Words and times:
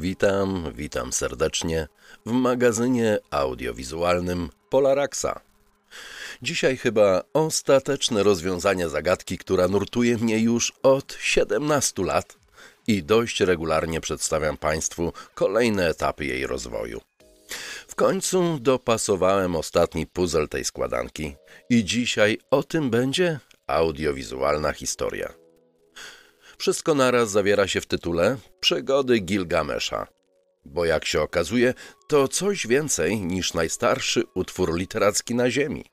Witam, 0.00 0.72
witam 0.76 1.12
serdecznie 1.12 1.88
w 2.26 2.32
magazynie 2.32 3.18
audiowizualnym 3.30 4.48
Polaraxa. 4.70 5.40
Dzisiaj 6.42 6.76
chyba 6.76 7.22
ostateczne 7.32 8.22
rozwiązanie 8.22 8.88
zagadki, 8.88 9.38
która 9.38 9.68
nurtuje 9.68 10.16
mnie 10.18 10.38
już 10.38 10.72
od 10.82 11.16
17 11.20 12.04
lat 12.04 12.36
i 12.86 13.02
dość 13.02 13.40
regularnie 13.40 14.00
przedstawiam 14.00 14.56
Państwu 14.56 15.12
kolejne 15.34 15.88
etapy 15.88 16.24
jej 16.24 16.46
rozwoju. 16.46 17.00
W 17.88 17.94
końcu 17.94 18.58
dopasowałem 18.60 19.56
ostatni 19.56 20.06
puzzle 20.06 20.48
tej 20.48 20.64
składanki 20.64 21.36
i 21.70 21.84
dzisiaj 21.84 22.38
o 22.50 22.62
tym 22.62 22.90
będzie 22.90 23.38
audiowizualna 23.66 24.72
historia. 24.72 25.39
Wszystko 26.60 26.94
naraz 26.94 27.30
zawiera 27.30 27.68
się 27.68 27.80
w 27.80 27.86
tytule 27.86 28.36
Przygody 28.60 29.18
Gilgamesza. 29.18 30.06
Bo 30.64 30.84
jak 30.84 31.04
się 31.04 31.20
okazuje, 31.20 31.74
to 32.08 32.28
coś 32.28 32.66
więcej 32.66 33.20
niż 33.20 33.54
najstarszy 33.54 34.22
utwór 34.34 34.74
literacki 34.74 35.34
na 35.34 35.50
Ziemi. 35.50 35.84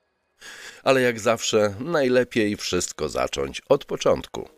Ale 0.83 1.01
jak 1.01 1.19
zawsze, 1.19 1.75
najlepiej 1.79 2.57
wszystko 2.57 3.09
zacząć 3.09 3.61
od 3.69 3.85
początku. 3.85 4.49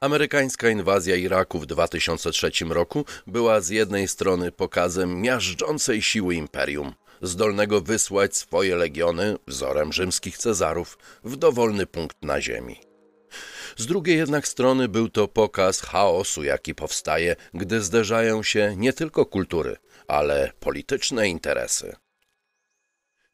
Amerykańska 0.00 0.68
inwazja 0.68 1.16
Iraku 1.16 1.58
w 1.58 1.66
2003 1.66 2.50
roku 2.68 3.04
była 3.26 3.60
z 3.60 3.68
jednej 3.68 4.08
strony 4.08 4.52
pokazem 4.52 5.20
miażdżącej 5.20 6.02
siły 6.02 6.34
imperium, 6.34 6.94
zdolnego 7.22 7.80
wysłać 7.80 8.36
swoje 8.36 8.76
legiony, 8.76 9.36
wzorem 9.46 9.92
rzymskich 9.92 10.38
Cezarów, 10.38 10.98
w 11.24 11.36
dowolny 11.36 11.86
punkt 11.86 12.22
na 12.22 12.40
ziemi. 12.40 12.80
Z 13.76 13.86
drugiej 13.86 14.16
jednak 14.16 14.48
strony 14.48 14.88
był 14.88 15.08
to 15.08 15.28
pokaz 15.28 15.80
chaosu, 15.80 16.42
jaki 16.42 16.74
powstaje, 16.74 17.36
gdy 17.54 17.80
zderzają 17.80 18.42
się 18.42 18.74
nie 18.76 18.92
tylko 18.92 19.26
kultury, 19.26 19.76
ale 20.08 20.52
polityczne 20.60 21.28
interesy. 21.28 21.96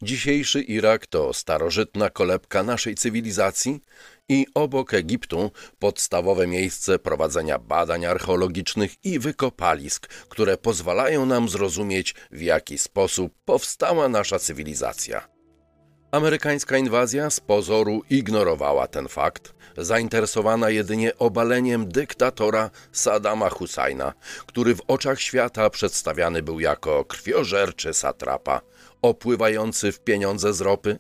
Dzisiejszy 0.03 0.61
Irak 0.61 1.07
to 1.07 1.33
starożytna 1.33 2.11
kolebka 2.11 2.63
naszej 2.63 2.95
cywilizacji 2.95 3.81
i 4.29 4.47
obok 4.55 4.95
Egiptu 4.95 5.51
podstawowe 5.79 6.47
miejsce 6.47 6.99
prowadzenia 6.99 7.59
badań 7.59 8.07
archeologicznych 8.07 9.05
i 9.05 9.19
wykopalisk, 9.19 10.07
które 10.07 10.57
pozwalają 10.57 11.27
nam 11.27 11.49
zrozumieć, 11.49 12.15
w 12.31 12.41
jaki 12.41 12.79
sposób 12.79 13.35
powstała 13.45 14.09
nasza 14.09 14.39
cywilizacja. 14.39 15.29
Amerykańska 16.11 16.77
inwazja 16.77 17.31
z 17.31 17.41
pozoru 17.41 18.03
ignorowała 18.11 18.89
ten 18.89 19.09
fakt, 19.09 19.55
zainteresowana 19.77 20.71
jedynie 20.71 21.19
obaleniem 21.19 21.89
dyktatora 21.89 22.71
Saddama 22.93 23.51
Husajna, 23.51 24.13
który 24.47 24.75
w 24.75 24.81
oczach 24.89 25.21
świata 25.21 25.71
przedstawiany 25.71 26.43
był 26.43 26.61
jako 26.61 27.05
krwiożerczy 27.05 27.95
satrapa, 27.95 28.61
opływający 29.09 29.93
w 29.93 30.01
pieniądze 30.01 30.55
z 30.55 30.61
ropy 30.61 30.99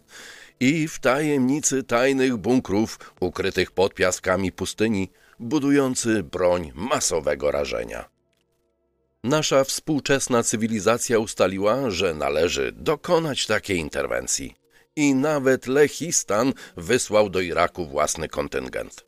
i 0.61 0.89
w 0.89 0.99
tajemnicy 0.99 1.83
tajnych 1.83 2.37
bunkrów 2.37 2.99
ukrytych 3.21 3.71
pod 3.71 3.95
piaskami 3.95 4.53
pustyni, 4.53 5.11
budujący 5.39 6.23
broń 6.23 6.73
masowego 6.75 7.51
rażenia. 7.51 8.09
Nasza 9.25 9.65
współczesna 9.65 10.43
cywilizacja 10.43 11.19
ustaliła, 11.19 11.91
że 11.91 12.15
należy 12.15 12.73
dokonać 12.73 13.47
takiej 13.47 13.79
interwencji 13.79 14.55
i 14.97 15.15
nawet 15.15 15.67
Lechistan 15.67 16.53
wysłał 16.77 17.31
do 17.31 17.41
Iraku 17.41 17.87
własny 17.87 18.29
kontyngent. 18.29 19.06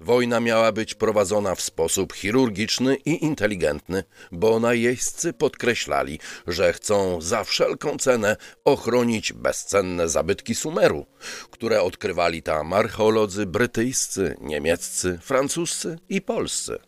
Wojna 0.00 0.40
miała 0.40 0.72
być 0.72 0.94
prowadzona 0.94 1.54
w 1.54 1.60
sposób 1.60 2.12
chirurgiczny 2.12 2.96
i 2.96 3.24
inteligentny, 3.24 4.04
bo 4.32 4.60
najeźdźcy 4.60 5.32
podkreślali, 5.32 6.20
że 6.46 6.72
chcą 6.72 7.20
za 7.20 7.44
wszelką 7.44 7.96
cenę 7.98 8.36
ochronić 8.64 9.32
bezcenne 9.32 10.08
zabytki 10.08 10.54
Sumeru, 10.54 11.06
które 11.50 11.82
odkrywali 11.82 12.42
tam 12.42 12.72
archeolodzy 12.72 13.46
brytyjscy, 13.46 14.34
niemieccy, 14.40 15.18
francuscy 15.22 15.98
i 16.08 16.20
polscy. 16.20 16.78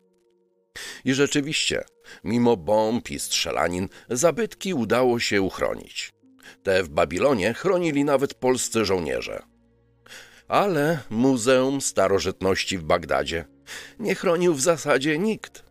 I 1.04 1.14
rzeczywiście, 1.14 1.84
mimo 2.24 2.56
bomb 2.56 3.10
i 3.10 3.18
strzelanin, 3.18 3.88
zabytki 4.10 4.74
udało 4.74 5.20
się 5.20 5.42
uchronić. 5.42 6.12
Te 6.62 6.82
w 6.82 6.88
Babilonie 6.88 7.54
chronili 7.54 8.04
nawet 8.04 8.34
polscy 8.34 8.84
żołnierze. 8.84 9.49
Ale 10.50 10.98
Muzeum 11.10 11.80
Starożytności 11.80 12.78
w 12.78 12.82
Bagdadzie 12.82 13.44
nie 13.98 14.14
chronił 14.14 14.54
w 14.54 14.60
zasadzie 14.60 15.18
nikt. 15.18 15.64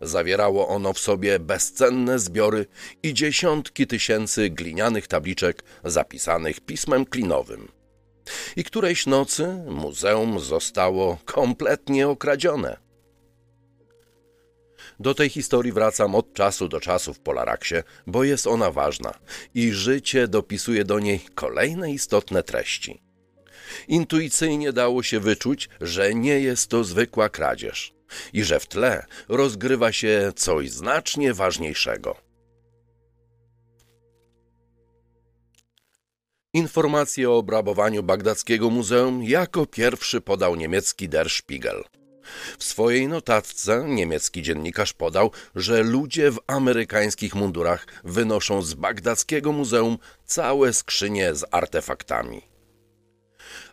Zawierało 0.00 0.68
ono 0.68 0.92
w 0.92 0.98
sobie 0.98 1.38
bezcenne 1.38 2.18
zbiory 2.18 2.66
i 3.02 3.14
dziesiątki 3.14 3.86
tysięcy 3.86 4.50
glinianych 4.50 5.06
tabliczek 5.06 5.62
zapisanych 5.84 6.60
pismem 6.60 7.06
klinowym. 7.06 7.68
I 8.56 8.64
którejś 8.64 9.06
nocy 9.06 9.64
muzeum 9.66 10.40
zostało 10.40 11.18
kompletnie 11.24 12.08
okradzione. 12.08 12.76
Do 15.00 15.14
tej 15.14 15.28
historii 15.28 15.72
wracam 15.72 16.14
od 16.14 16.32
czasu 16.32 16.68
do 16.68 16.80
czasu 16.80 17.14
w 17.14 17.20
Polaraksie, 17.20 17.74
bo 18.06 18.24
jest 18.24 18.46
ona 18.46 18.70
ważna 18.70 19.14
i 19.54 19.72
życie 19.72 20.28
dopisuje 20.28 20.84
do 20.84 20.98
niej 20.98 21.20
kolejne 21.34 21.92
istotne 21.92 22.42
treści. 22.42 23.05
Intuicyjnie 23.88 24.72
dało 24.72 25.02
się 25.02 25.20
wyczuć, 25.20 25.68
że 25.80 26.14
nie 26.14 26.40
jest 26.40 26.70
to 26.70 26.84
zwykła 26.84 27.28
kradzież 27.28 27.94
i 28.32 28.44
że 28.44 28.60
w 28.60 28.66
tle 28.66 29.06
rozgrywa 29.28 29.92
się 29.92 30.32
coś 30.36 30.70
znacznie 30.70 31.34
ważniejszego. 31.34 32.16
Informację 36.52 37.30
o 37.30 37.38
obrabowaniu 37.38 38.02
bagdackiego 38.02 38.70
muzeum 38.70 39.24
jako 39.24 39.66
pierwszy 39.66 40.20
podał 40.20 40.56
niemiecki 40.56 41.08
Der 41.08 41.30
Spiegel. 41.30 41.84
W 42.58 42.64
swojej 42.64 43.08
notatce 43.08 43.84
niemiecki 43.88 44.42
dziennikarz 44.42 44.92
podał, 44.92 45.30
że 45.54 45.82
ludzie 45.82 46.30
w 46.30 46.38
amerykańskich 46.46 47.34
mundurach 47.34 47.86
wynoszą 48.04 48.62
z 48.62 48.74
bagdackiego 48.74 49.52
muzeum 49.52 49.98
całe 50.24 50.72
skrzynie 50.72 51.34
z 51.34 51.44
artefaktami. 51.50 52.55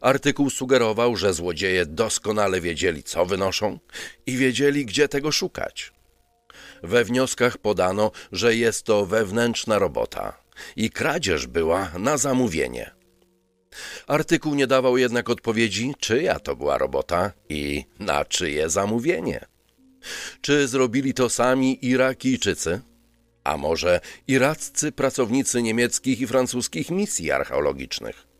Artykuł 0.02 0.50
sugerował, 0.50 1.16
że 1.16 1.34
złodzieje 1.34 1.86
doskonale 1.86 2.62
wiedzieli, 2.62 3.04
co 3.04 3.26
wynoszą 3.26 3.80
i 4.26 4.38
wiedzieli, 4.38 4.86
gdzie 4.86 5.08
tego 5.08 5.32
szukać. 5.32 5.94
We 6.84 7.04
wnioskach 7.04 7.58
podano, 7.58 8.12
że 8.32 8.56
jest 8.56 8.86
to 8.86 9.06
wewnętrzna 9.06 9.80
robota 9.80 10.38
i 10.76 10.90
kradzież 10.90 11.48
była 11.48 11.92
na 12.00 12.18
zamówienie. 12.18 12.92
Artykuł 14.08 14.56
nie 14.56 14.68
dawał 14.68 14.98
jednak 14.98 15.30
odpowiedzi, 15.30 15.94
czyja 16.00 16.40
to 16.40 16.56
była 16.56 16.78
robota 16.78 17.32
i 17.50 17.86
na 18.00 18.26
czyje 18.26 18.70
zamówienie. 18.70 19.46
Czy 20.42 20.68
zrobili 20.68 21.14
to 21.14 21.30
sami 21.30 21.86
Irakijczycy? 21.86 22.82
A 23.44 23.58
może 23.58 24.00
iraccy 24.28 24.92
pracownicy 24.92 25.62
niemieckich 25.62 26.22
i 26.22 26.28
francuskich 26.28 26.92
misji 26.92 27.32
archeologicznych? 27.32 28.33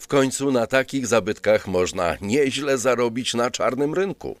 W 0.00 0.06
końcu 0.06 0.52
na 0.52 0.66
takich 0.66 1.06
zabytkach 1.06 1.66
można 1.66 2.16
nieźle 2.20 2.78
zarobić 2.78 3.34
na 3.34 3.50
czarnym 3.50 3.94
rynku. 3.94 4.38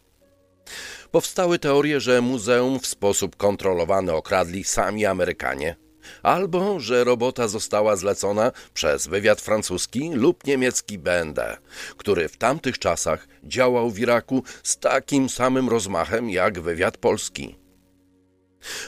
Powstały 1.10 1.58
teorie, 1.58 2.00
że 2.00 2.20
muzeum 2.20 2.80
w 2.80 2.86
sposób 2.86 3.36
kontrolowany 3.36 4.12
okradli 4.12 4.64
sami 4.64 5.06
Amerykanie– 5.06 5.76
albo 6.22 6.80
że 6.80 7.04
robota 7.04 7.48
została 7.48 7.96
zlecona 7.96 8.52
przez 8.74 9.06
wywiad 9.06 9.40
francuski 9.40 10.10
lub 10.12 10.46
niemiecki 10.46 10.98
BND, 10.98 11.56
który 11.96 12.28
w 12.28 12.36
tamtych 12.36 12.78
czasach 12.78 13.28
działał 13.44 13.90
w 13.90 13.98
Iraku 13.98 14.42
z 14.62 14.78
takim 14.78 15.28
samym 15.28 15.68
rozmachem 15.68 16.30
jak 16.30 16.60
wywiad 16.60 16.96
polski. 16.96 17.56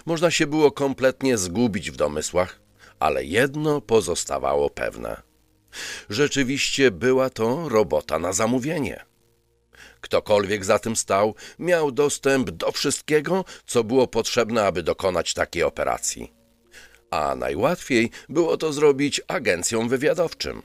Można 0.07 0.31
się 0.31 0.47
było 0.47 0.73
kompletnie 0.73 1.39
zgubić 1.39 1.91
w 1.91 1.97
domysłach, 1.97 2.61
ale 3.01 3.25
jedno 3.25 3.81
pozostawało 3.81 4.71
pewne. 4.71 5.32
Rzeczywiście 6.11 6.91
była 6.91 7.31
to 7.31 7.69
robota 7.69 8.19
na 8.19 8.33
zamówienie. 8.33 9.05
Ktokolwiek 10.01 10.65
za 10.65 10.79
tym 10.79 10.97
stał, 10.97 11.35
miał 11.59 11.93
dostęp 11.93 12.51
do 12.51 12.73
wszystkiego, 12.73 13.45
co 13.67 13.85
było 13.85 14.07
potrzebne, 14.07 14.67
aby 14.67 14.83
dokonać 14.83 15.35
takiej 15.35 15.63
operacji 15.63 16.43
a 17.13 17.35
najłatwiej 17.35 18.11
było 18.29 18.57
to 18.57 18.73
zrobić 18.73 19.21
agencjom 19.29 19.89
wywiadowczym. 19.89 20.63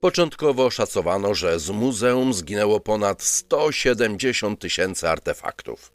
Początkowo 0.00 0.70
szacowano, 0.70 1.34
że 1.34 1.60
z 1.60 1.70
muzeum 1.70 2.34
zginęło 2.34 2.80
ponad 2.80 3.22
170 3.22 4.60
tysięcy 4.60 5.08
artefaktów. 5.08 5.92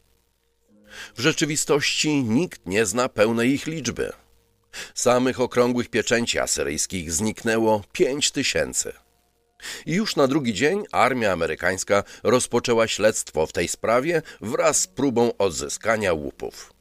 W 1.16 1.22
rzeczywistości 1.22 2.24
nikt 2.24 2.66
nie 2.66 2.86
zna 2.86 3.10
pełnej 3.10 3.50
ich 3.50 3.68
liczby. 3.68 4.14
Samych 4.96 5.40
okrągłych 5.40 5.90
pieczęci 5.90 6.40
asyryjskich 6.40 7.12
zniknęło 7.12 7.84
5 7.92 8.32
tysięcy. 8.32 8.94
I 9.86 9.94
już 9.94 10.16
na 10.16 10.28
drugi 10.28 10.54
dzień 10.54 10.84
armia 10.92 11.32
amerykańska 11.32 12.04
rozpoczęła 12.24 12.88
śledztwo 12.88 13.46
w 13.46 13.54
tej 13.54 13.68
sprawie 13.68 14.22
wraz 14.42 14.82
z 14.82 14.88
próbą 14.88 15.38
odzyskania 15.38 16.14
łupów. 16.14 16.74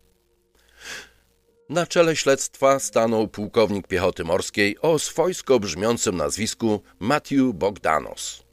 Na 1.69 1.87
czele 1.87 2.17
śledztwa 2.17 2.79
stanął 2.79 3.29
pułkownik 3.29 3.87
piechoty 3.87 4.25
morskiej 4.25 4.79
o 4.81 4.99
swojsko 4.99 5.61
brzmiącym 5.61 6.17
nazwisku 6.17 6.81
Matthew 6.99 7.53
Bogdanos. 7.55 8.45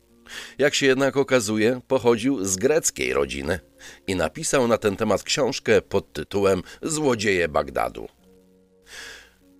Jak 0.57 0.75
się 0.75 0.85
jednak 0.85 1.17
okazuje, 1.17 1.81
pochodził 1.87 2.45
z 2.45 2.55
greckiej 2.55 3.13
rodziny 3.13 3.59
i 4.07 4.15
napisał 4.15 4.67
na 4.67 4.77
ten 4.77 4.95
temat 4.95 5.23
książkę 5.23 5.81
pod 5.81 6.13
tytułem 6.13 6.63
Złodzieje 6.81 7.47
Bagdadu. 7.47 8.07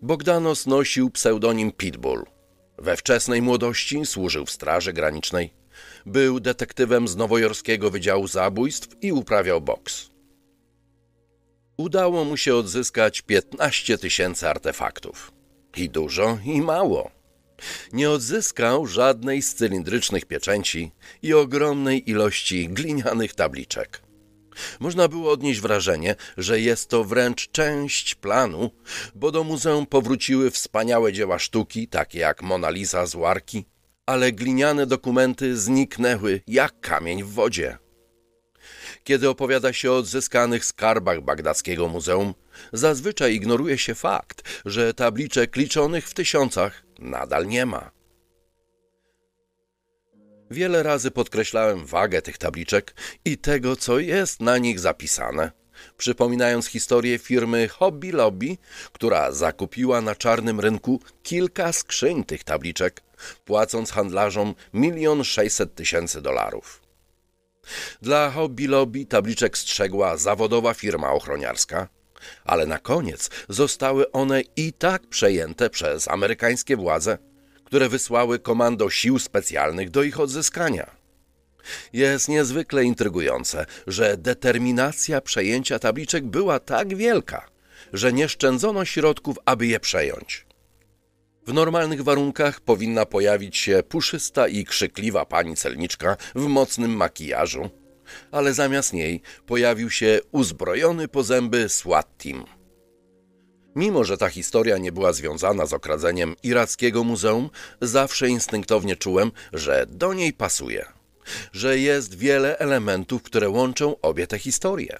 Bogdanos 0.03 0.68
nosił 0.68 1.09
pseudonim 1.09 1.71
Pitbull. 1.71 2.25
We 2.77 2.98
wczesnej 2.98 3.42
młodości 3.42 4.06
służył 4.06 4.45
w 4.45 4.51
Straży 4.51 4.94
Granicznej. 4.94 5.53
Był 6.06 6.39
detektywem 6.39 7.07
z 7.07 7.15
nowojorskiego 7.15 7.92
Wydziału 7.92 8.27
Zabójstw 8.27 8.89
i 9.01 9.12
uprawiał 9.12 9.62
boks. 9.62 10.09
Udało 11.77 12.25
mu 12.25 12.38
się 12.38 12.56
odzyskać 12.56 13.21
15 13.21 13.98
tysięcy 13.98 14.50
artefaktów. 14.50 15.31
I 15.77 15.89
dużo, 15.89 16.38
i 16.45 16.62
mało. 16.62 17.12
Nie 17.94 18.09
odzyskał 18.09 18.88
żadnej 18.88 19.42
z 19.42 19.56
cylindrycznych 19.56 20.25
pieczęci 20.25 20.92
i 21.21 21.33
ogromnej 21.33 22.09
ilości 22.09 22.69
glinianych 22.69 23.36
tabliczek. 23.36 24.00
Można 24.80 25.08
było 25.08 25.31
odnieść 25.31 25.60
wrażenie, 25.60 26.16
że 26.38 26.60
jest 26.60 26.90
to 26.90 27.04
wręcz 27.04 27.52
część 27.52 28.16
planu, 28.16 28.72
bo 29.16 29.31
do 29.31 29.44
muzeum 29.44 29.86
powróciły 29.86 30.52
wspaniałe 30.52 31.13
dzieła 31.13 31.40
sztuki, 31.40 31.88
takie 31.88 32.19
jak 32.19 32.42
Mona 32.42 32.69
Lisa 32.69 33.06
z 33.06 33.16
Łarki, 33.16 33.66
ale 34.06 34.31
gliniane 34.31 34.86
dokumenty 34.86 35.58
zniknęły 35.58 36.42
jak 36.48 36.80
kamień 36.80 37.24
w 37.24 37.30
wodzie. 37.30 37.78
Kiedy 39.04 39.30
opowiada 39.30 39.74
się 39.74 39.92
o 39.92 39.98
odzyskanych 39.98 40.66
skarbach 40.66 41.22
bagdackiego 41.22 41.88
muzeum, 41.88 42.34
zazwyczaj 42.74 43.36
ignoruje 43.36 43.78
się 43.78 43.96
fakt, 43.96 44.62
że 44.66 44.94
tabliczek 44.94 45.56
liczonych 45.56 46.10
w 46.10 46.13
tysiącach 46.13 46.84
nadal 47.00 47.48
nie 47.48 47.66
ma. 47.66 48.00
Wiele 50.51 50.83
razy 50.83 51.12
podkreślałem 51.12 51.86
wagę 51.86 52.21
tych 52.21 52.38
tabliczek 52.38 52.95
i 53.25 53.38
tego, 53.38 53.75
co 53.75 54.00
jest 54.00 54.42
na 54.42 54.57
nich 54.57 54.80
zapisane, 54.80 55.51
przypominając 55.98 56.68
historię 56.68 57.19
firmy 57.19 57.68
Hobby 57.68 58.12
Lobby, 58.12 58.57
która 58.92 59.31
zakupiła 59.31 60.01
na 60.01 60.15
czarnym 60.15 60.59
rynku 60.59 61.01
kilka 61.24 61.74
skrzyń 61.74 62.24
tych 62.24 62.44
tabliczek, 62.44 63.01
płacąc 63.45 63.92
handlarzom 63.92 64.56
milion 64.74 65.24
sześćset 65.24 65.75
tysięcy 65.75 66.21
dolarów. 66.21 66.81
Dla 68.01 68.31
Hobby 68.31 68.68
Lobby 68.68 69.06
tabliczek 69.06 69.57
strzegła 69.57 70.18
zawodowa 70.18 70.74
firma 70.74 71.12
ochroniarska, 71.12 71.88
ale 72.45 72.65
na 72.65 72.80
koniec 72.80 73.30
zostały 73.50 74.12
one 74.12 74.42
i 74.56 74.74
tak 74.74 75.07
przejęte 75.07 75.69
przez 75.69 76.07
amerykańskie 76.07 76.77
władze– 76.77 77.18
które 77.71 77.89
wysłały 77.89 78.39
komando 78.39 78.89
sił 78.89 79.19
specjalnych 79.19 79.89
do 79.89 80.03
ich 80.03 80.19
odzyskania. 80.19 80.95
Jest 81.94 82.29
niezwykle 82.29 82.83
intrygujące, 82.83 83.65
że 83.88 84.18
determinacja 84.18 85.21
przejęcia 85.21 85.79
tabliczek 85.79 86.25
była 86.25 86.59
tak 86.59 86.95
wielka, 86.95 87.50
że 87.94 88.13
nie 88.13 88.29
szczędzono 88.29 88.85
środków, 88.85 89.38
aby 89.45 89.68
je 89.68 89.79
przejąć. 89.79 90.45
W 91.47 91.53
normalnych 91.53 92.03
warunkach 92.03 92.62
powinna 92.62 93.06
pojawić 93.06 93.57
się 93.57 93.83
puszysta 93.89 94.47
i 94.47 94.65
krzykliwa 94.65 95.25
pani 95.25 95.56
celniczka 95.56 96.17
w 96.35 96.47
mocnym 96.47 96.91
makijażu, 96.95 97.69
ale 98.31 98.53
zamiast 98.53 98.94
niej 98.94 99.21
pojawił 99.45 99.89
się 99.89 100.19
uzbrojony 100.31 101.07
po 101.07 101.24
zęby 101.24 101.69
SWAT 101.69 102.17
team. 102.17 102.61
Mimo, 103.75 104.03
że 104.03 104.18
ta 104.18 104.29
historia 104.29 104.77
nie 104.77 104.91
była 104.91 105.13
związana 105.13 105.65
z 105.65 105.73
okradzeniem 105.73 106.35
irackiego 106.44 107.03
muzeum, 107.03 107.50
zawsze 107.81 108.29
instynktownie 108.29 108.95
czułem, 108.95 109.31
że 109.53 109.85
do 109.89 110.13
niej 110.13 110.33
pasuje. 110.33 110.85
Że 111.53 111.79
jest 111.79 112.18
wiele 112.18 112.59
elementów, 112.59 113.23
które 113.23 113.50
łączą 113.50 113.95
obie 114.01 114.27
te 114.27 114.39
historie. 114.39 115.00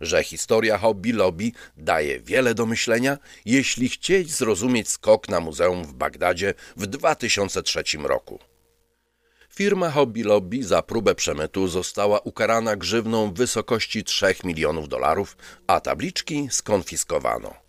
Że 0.00 0.24
historia 0.24 0.78
Hobby 0.78 1.12
Lobby 1.12 1.52
daje 1.76 2.20
wiele 2.20 2.54
do 2.54 2.66
myślenia, 2.66 3.18
jeśli 3.44 3.88
chcieć 3.88 4.30
zrozumieć 4.34 4.88
skok 4.88 5.28
na 5.28 5.40
muzeum 5.40 5.84
w 5.84 5.92
Bagdadzie 5.92 6.54
w 6.76 6.86
2003 6.86 7.82
roku. 8.02 8.38
Firma 9.54 9.90
Hobby 9.90 10.22
Lobby 10.22 10.64
za 10.64 10.82
próbę 10.82 11.14
przemytu 11.14 11.68
została 11.68 12.20
ukarana 12.20 12.76
grzywną 12.76 13.30
w 13.30 13.34
wysokości 13.34 14.04
3 14.04 14.34
milionów 14.44 14.88
dolarów, 14.88 15.36
a 15.66 15.80
tabliczki 15.80 16.48
skonfiskowano. 16.50 17.67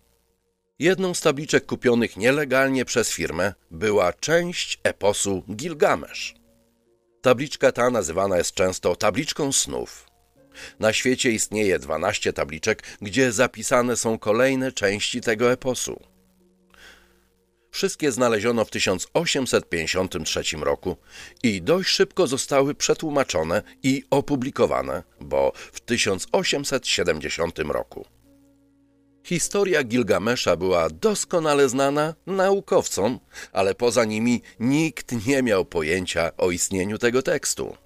Jedną 0.80 1.14
z 1.14 1.20
tabliczek 1.20 1.66
kupionych 1.66 2.16
nielegalnie 2.16 2.84
przez 2.84 3.10
firmę 3.10 3.54
była 3.70 4.12
część 4.12 4.80
eposu 4.82 5.42
Gilgamesz. 5.50 6.34
Tabliczka 7.22 7.72
ta 7.72 7.90
nazywana 7.90 8.38
jest 8.38 8.54
często 8.54 8.96
tabliczką 8.96 9.52
snów. 9.52 10.06
Na 10.78 10.92
świecie 10.92 11.30
istnieje 11.30 11.78
12 11.78 12.32
tabliczek, 12.32 12.82
gdzie 13.02 13.32
zapisane 13.32 13.96
są 13.96 14.18
kolejne 14.18 14.72
części 14.72 15.20
tego 15.20 15.52
eposu. 15.52 16.00
Wszystkie 17.70 18.12
znaleziono 18.12 18.64
w 18.64 18.70
1853 18.70 20.42
roku 20.56 20.96
i 21.42 21.62
dość 21.62 21.90
szybko 21.90 22.26
zostały 22.26 22.74
przetłumaczone 22.74 23.62
i 23.82 24.04
opublikowane, 24.10 25.02
bo 25.20 25.52
w 25.54 25.80
1870 25.80 27.58
roku. 27.58 28.19
Historia 29.24 29.84
Gilgamesza 29.84 30.56
była 30.56 30.90
doskonale 30.90 31.68
znana 31.68 32.14
naukowcom, 32.26 33.20
ale 33.52 33.74
poza 33.74 34.04
nimi 34.04 34.42
nikt 34.60 35.26
nie 35.26 35.42
miał 35.42 35.64
pojęcia 35.64 36.36
o 36.36 36.50
istnieniu 36.50 36.98
tego 36.98 37.22
tekstu. 37.22 37.76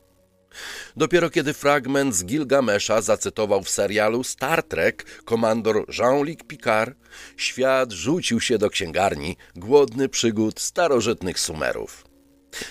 Dopiero 0.96 1.30
kiedy 1.30 1.52
fragment 1.52 2.14
z 2.14 2.24
Gilgamesza 2.24 3.00
zacytował 3.00 3.62
w 3.62 3.70
serialu 3.70 4.24
Star 4.24 4.62
Trek 4.62 5.22
komandor 5.24 5.84
Jean-Luc 5.98 6.38
Picard, 6.46 6.98
świat 7.36 7.92
rzucił 7.92 8.40
się 8.40 8.58
do 8.58 8.70
księgarni, 8.70 9.36
głodny 9.56 10.08
przygód 10.08 10.60
starożytnych 10.60 11.40
Sumerów. 11.40 12.04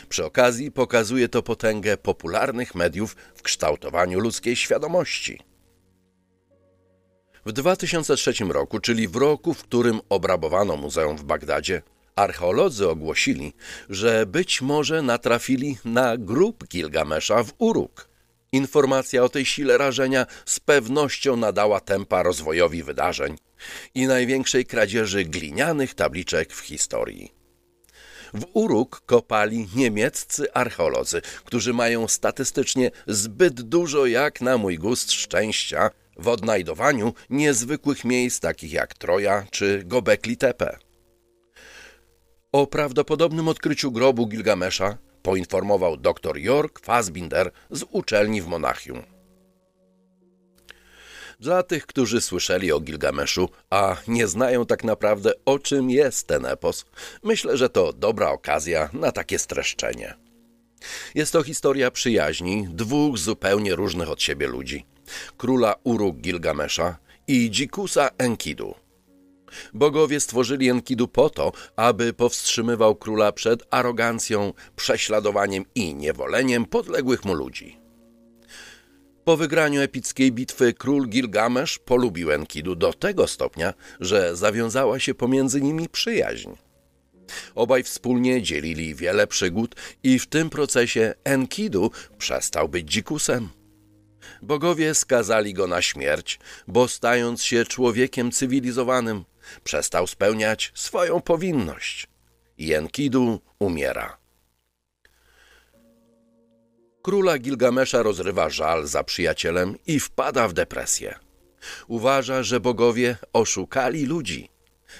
Przy 0.10 0.26
okazji 0.26 0.72
pokazuje 0.72 1.30
to 1.30 1.44
potęgę 1.44 1.98
popularnych 1.98 2.76
mediów 2.76 3.16
w 3.36 3.42
kształtowaniu 3.42 4.20
ludzkiej 4.20 4.56
świadomości. 4.56 5.40
W 7.46 7.52
2003 7.52 8.34
roku, 8.50 8.80
czyli 8.80 9.08
w 9.08 9.16
roku, 9.16 9.54
w 9.54 9.64
którym 9.64 10.02
obrabowano 10.10 10.78
muzeum 10.78 11.18
w 11.18 11.24
Bagdadzie, 11.24 11.82
archeolodzy 12.16 12.90
ogłosili, 12.90 13.54
że 13.90 14.26
być 14.26 14.62
może 14.62 15.02
natrafili 15.02 15.78
na 15.86 16.18
grób 16.18 16.68
Gilgamesza 16.68 17.44
w 17.44 17.54
Uruk. 17.58 18.10
Informacja 18.52 19.24
o 19.24 19.30
tej 19.30 19.46
sile 19.46 19.78
rażenia 19.78 20.26
z 20.46 20.60
pewnością 20.60 21.36
nadała 21.36 21.80
tempa 21.80 22.24
rozwojowi 22.24 22.84
wydarzeń 22.84 23.36
i 23.96 24.08
największej 24.08 24.66
kradzieży 24.66 25.26
glinianych 25.26 25.94
tabliczek 25.94 26.54
w 26.54 26.60
historii. 26.60 27.32
W 28.34 28.46
Uruk 28.54 29.02
kopali 29.06 29.68
niemieccy 29.76 30.54
archeolodzy, 30.54 31.22
którzy 31.46 31.74
mają 31.74 32.08
statystycznie 32.08 32.92
zbyt 33.08 33.62
dużo 33.62 34.06
jak 34.06 34.42
na 34.42 34.58
mój 34.58 34.78
gust 34.78 35.12
szczęścia, 35.12 35.90
w 36.18 36.28
odnajdowaniu 36.28 37.14
niezwykłych 37.30 38.06
miejsc 38.06 38.40
takich 38.40 38.74
jak 38.74 38.94
Troja 38.94 39.46
czy 39.52 39.84
Gobekli 39.86 40.38
Tepe. 40.38 40.78
O 42.52 42.68
prawdopodobnym 42.68 43.48
odkryciu 43.48 43.92
grobu 43.92 44.28
Gilgamesza 44.28 44.98
poinformował 45.24 45.98
dr 45.98 46.38
York 46.38 46.80
Fassbinder 46.86 47.52
z 47.72 47.86
uczelni 47.92 48.42
w 48.42 48.48
Monachium. 48.48 49.04
Dla 51.40 51.64
tych, 51.64 51.86
którzy 51.86 52.22
słyszeli 52.22 52.72
o 52.72 52.80
Gilgameszu, 52.80 53.50
a 53.70 53.96
nie 54.08 54.28
znają 54.28 54.66
tak 54.66 54.84
naprawdę 54.84 55.32
o 55.46 55.60
czym 55.60 55.90
jest 55.90 56.28
ten 56.28 56.46
epos, 56.46 56.86
myślę, 57.24 57.58
że 57.58 57.70
to 57.70 57.94
dobra 57.94 58.30
okazja 58.30 58.90
na 58.94 59.12
takie 59.12 59.40
streszczenie. 59.40 60.14
Jest 61.16 61.34
to 61.34 61.44
historia 61.44 61.92
przyjaźni 61.92 62.68
dwóch 62.70 63.18
zupełnie 63.18 63.76
różnych 63.76 64.10
od 64.10 64.22
siebie 64.22 64.48
ludzi 64.48 64.93
króla 65.38 65.76
Uruk 65.84 66.18
Gilgamesza 66.18 66.98
i 67.28 67.52
dzikusa 67.52 68.10
Enkidu. 68.18 68.76
Bogowie 69.74 70.20
stworzyli 70.20 70.70
Enkidu 70.70 71.08
po 71.08 71.30
to, 71.30 71.52
aby 71.76 72.14
powstrzymywał 72.14 72.96
króla 72.96 73.32
przed 73.32 73.64
arogancją, 73.72 74.54
prześladowaniem 74.76 75.66
i 75.76 75.96
niewoleniem 75.96 76.66
podległych 76.66 77.26
mu 77.26 77.34
ludzi. 77.34 77.84
Po 79.24 79.38
wygraniu 79.38 79.82
epickiej 79.82 80.32
bitwy 80.32 80.74
król 80.74 81.08
Gilgamesz 81.08 81.80
polubił 81.80 82.32
Enkidu 82.32 82.76
do 82.76 82.94
tego 82.94 83.28
stopnia, 83.28 83.74
że 84.00 84.36
zawiązała 84.36 85.00
się 85.00 85.14
pomiędzy 85.14 85.62
nimi 85.62 85.90
przyjaźń. 85.90 86.50
Obaj 87.56 87.84
wspólnie 87.84 88.42
dzielili 88.42 88.96
wiele 88.96 89.28
przygód 89.28 89.76
i 90.04 90.20
w 90.20 90.28
tym 90.28 90.50
procesie 90.50 91.14
Enkidu 91.24 91.92
przestał 92.18 92.70
być 92.70 92.92
dzikusem. 92.92 93.50
Bogowie 94.42 94.96
skazali 94.96 95.54
go 95.54 95.68
na 95.68 95.82
śmierć, 95.82 96.40
bo 96.68 96.88
stając 96.88 97.44
się 97.44 97.66
człowiekiem 97.66 98.32
cywilizowanym, 98.32 99.26
przestał 99.64 100.08
spełniać 100.08 100.72
swoją 100.76 101.22
powinność. 101.22 102.08
I 102.58 102.74
Enkidu 102.74 103.40
umiera. 103.60 104.18
Króla 107.02 107.38
Gilgamesza 107.38 108.04
rozrywa 108.04 108.50
żal 108.50 108.88
za 108.88 109.04
przyjacielem 109.04 109.76
i 109.88 110.00
wpada 110.00 110.48
w 110.48 110.54
depresję. 110.54 111.16
Uważa, 111.88 112.44
że 112.44 112.60
bogowie 112.60 113.18
oszukali 113.34 114.06
ludzi. 114.06 114.50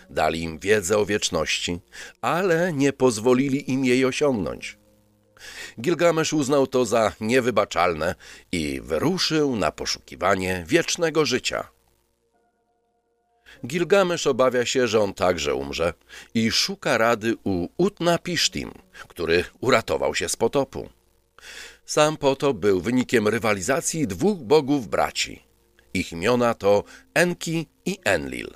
Dali 0.10 0.42
im 0.42 0.60
wiedzę 0.60 0.98
o 0.98 1.06
wieczności, 1.06 1.80
ale 2.22 2.74
nie 2.74 2.94
pozwolili 2.94 3.72
im 3.72 3.86
jej 3.86 4.06
osiągnąć. 4.06 4.78
Gilgamesz 5.82 6.34
uznał 6.34 6.68
to 6.68 6.86
za 6.86 7.12
niewybaczalne 7.22 8.16
i 8.52 8.82
wyruszył 8.84 9.56
na 9.56 9.72
poszukiwanie 9.72 10.64
wiecznego 10.68 11.26
życia. 11.26 11.68
Gilgamesz 13.66 14.28
obawia 14.28 14.66
się, 14.66 14.88
że 14.88 15.00
on 15.00 15.14
także 15.14 15.56
umrze 15.56 15.94
i 16.34 16.52
szuka 16.52 16.98
rady 16.98 17.36
u 17.44 17.68
Utnapishtim, 17.78 18.72
który 19.08 19.46
uratował 19.60 20.16
się 20.16 20.30
z 20.30 20.36
potopu. 20.36 20.90
Sam 21.86 22.18
potop 22.18 22.58
był 22.58 22.82
wynikiem 22.82 23.28
rywalizacji 23.28 24.08
dwóch 24.08 24.40
bogów 24.40 24.88
braci. 24.88 25.44
Ich 25.94 26.12
imiona 26.12 26.54
to 26.54 26.84
Enki 27.14 27.68
i 27.86 27.98
Enlil. 28.04 28.50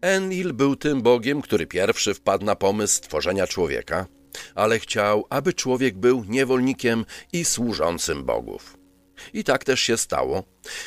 Enlil 0.00 0.52
był 0.52 0.76
tym 0.76 1.02
bogiem, 1.02 1.42
który 1.42 1.66
pierwszy 1.66 2.14
wpadł 2.14 2.44
na 2.44 2.54
pomysł 2.56 2.94
stworzenia 2.94 3.46
człowieka, 3.46 4.06
ale 4.54 4.78
chciał, 4.78 5.26
aby 5.30 5.52
człowiek 5.52 5.98
był 5.98 6.24
niewolnikiem 6.24 7.04
i 7.32 7.44
służącym 7.44 8.24
bogów. 8.24 8.78
I 9.32 9.44
tak 9.44 9.64
też 9.64 9.80
się 9.80 9.96
stało. 9.96 10.42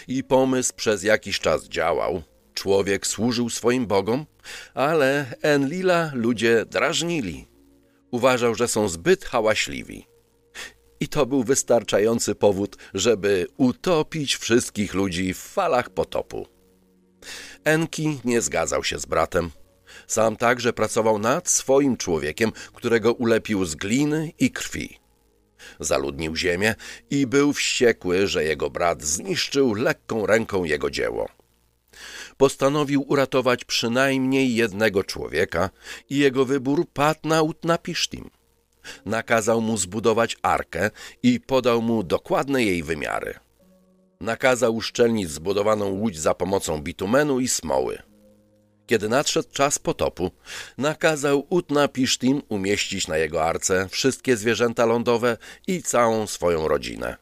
I 0.07 0.24
pomysł 0.24 0.74
przez 0.75 1.03
jakiś 1.03 1.39
czas 1.39 1.67
działał. 1.67 2.21
Człowiek 2.53 3.07
służył 3.07 3.50
swoim 3.50 3.88
bogom, 3.88 4.25
ale 4.74 5.36
Enlila 5.41 6.12
ludzie 6.13 6.65
drażnili. 6.65 7.48
Uważał, 8.12 8.55
że 8.55 8.67
są 8.67 8.88
zbyt 8.88 9.25
hałaśliwi. 9.25 10.07
I 11.00 11.07
to 11.07 11.25
był 11.25 11.43
wystarczający 11.43 12.36
powód, 12.36 12.77
żeby 12.93 13.48
utopić 13.57 14.36
wszystkich 14.36 14.93
ludzi 14.93 15.33
w 15.33 15.38
falach 15.38 15.89
potopu. 15.89 16.48
Enki 17.63 18.19
nie 18.25 18.41
zgadzał 18.41 18.83
się 18.83 19.00
z 19.00 19.05
bratem. 19.05 19.51
Sam 20.12 20.36
także 20.36 20.74
pracował 20.74 21.20
nad 21.20 21.50
swoim 21.50 21.98
człowiekiem, 21.98 22.51
którego 22.74 23.13
ulepił 23.13 23.65
z 23.65 23.75
gliny 23.75 24.32
i 24.39 24.51
krwi. 24.51 25.00
Zaludnił 25.80 26.36
ziemię 26.36 26.75
i 27.10 27.27
był 27.27 27.53
wściekły, 27.53 28.27
że 28.27 28.44
jego 28.44 28.70
brat 28.70 29.03
zniszczył 29.03 29.74
lekką 29.74 30.25
ręką 30.25 30.63
jego 30.63 30.89
dzieło. 30.89 31.30
Postanowił 32.38 33.06
uratować 33.08 33.65
przynajmniej 33.65 34.56
jednego 34.56 35.03
człowieka 35.03 35.70
i 36.10 36.18
jego 36.18 36.46
wybór 36.46 36.88
padł 36.94 37.20
na 37.24 37.41
Utnapishtim. 37.41 38.30
Nakazał 39.06 39.62
mu 39.62 39.77
zbudować 39.77 40.38
arkę 40.41 40.91
i 41.24 41.39
podał 41.39 41.82
mu 41.82 42.03
dokładne 42.03 42.63
jej 42.63 42.84
wymiary. 42.84 43.34
Nakazał 44.22 44.75
uszczelnić 44.75 45.30
zbudowaną 45.30 45.86
łódź 45.86 46.20
za 46.20 46.34
pomocą 46.34 46.82
bitumenu 46.82 47.39
i 47.39 47.48
smoły. 47.48 48.11
Kiedy 48.91 49.10
nadszedł 49.10 49.50
czas 49.51 49.79
potopu, 49.79 50.31
nakazał 50.77 51.45
Utnapishtim 51.50 52.41
umieścić 52.50 53.07
na 53.07 53.17
jego 53.17 53.43
arce 53.43 53.88
wszystkie 53.91 54.38
zwierzęta 54.38 54.86
lądowe 54.86 55.38
i 55.67 55.83
całą 55.83 56.27
swoją 56.27 56.67
rodzinę. 56.67 57.17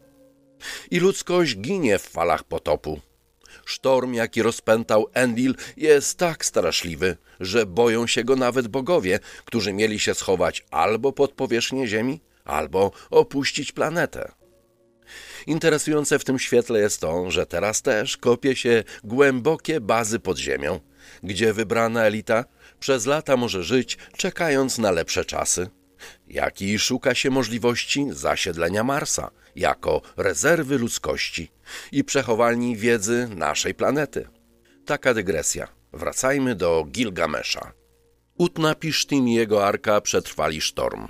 I 0.92 1.00
ludzkość 1.00 1.58
ginie 1.58 2.00
w 2.00 2.02
falach 2.02 2.44
potopu. 2.44 3.00
Sztorm, 3.66 4.14
jaki 4.14 4.42
rozpętał 4.42 5.08
Enlil, 5.14 5.56
jest 5.78 6.18
tak 6.18 6.46
straszliwy, 6.46 7.18
że 7.40 7.66
boją 7.66 8.08
się 8.08 8.24
go 8.24 8.36
nawet 8.36 8.68
bogowie, 8.68 9.20
którzy 9.46 9.74
mieli 9.74 10.00
się 10.00 10.14
schować 10.14 10.66
albo 10.72 11.12
pod 11.12 11.32
powierzchnię 11.32 11.88
Ziemi, 11.88 12.22
albo 12.46 12.92
opuścić 13.10 13.72
planetę. 13.72 14.32
Interesujące 15.48 16.20
w 16.20 16.26
tym 16.26 16.40
świetle 16.40 16.80
jest 16.80 17.02
to, 17.02 17.32
że 17.32 17.46
teraz 17.46 17.82
też 17.82 18.18
kopie 18.18 18.56
się 18.56 18.84
głębokie 19.04 19.82
bazy 19.82 20.20
pod 20.20 20.38
ziemią, 20.38 20.80
gdzie 21.24 21.54
wybrana 21.54 22.04
elita 22.04 22.46
przez 22.80 23.06
lata 23.06 23.38
może 23.38 23.64
żyć, 23.64 23.98
czekając 24.18 24.78
na 24.78 24.92
lepsze 24.92 25.26
czasy, 25.26 25.70
jak 26.28 26.62
i 26.62 26.80
szuka 26.80 27.16
się 27.16 27.30
możliwości 27.30 28.06
zasiedlenia 28.10 28.84
Marsa 28.84 29.32
jako 29.56 30.02
rezerwy 30.18 30.78
ludzkości 30.78 31.52
i 31.92 32.04
przechowalni 32.04 32.78
wiedzy 32.78 33.30
naszej 33.36 33.74
planety. 33.74 34.28
Taka 34.86 35.14
dygresja. 35.14 35.68
Wracajmy 35.94 36.56
do 36.56 36.86
Gilgamesza. 36.92 37.74
Utnapishtim 38.38 39.28
i 39.28 39.34
jego 39.34 39.68
arka 39.68 40.02
przetrwali 40.02 40.62
sztorm. 40.62 41.08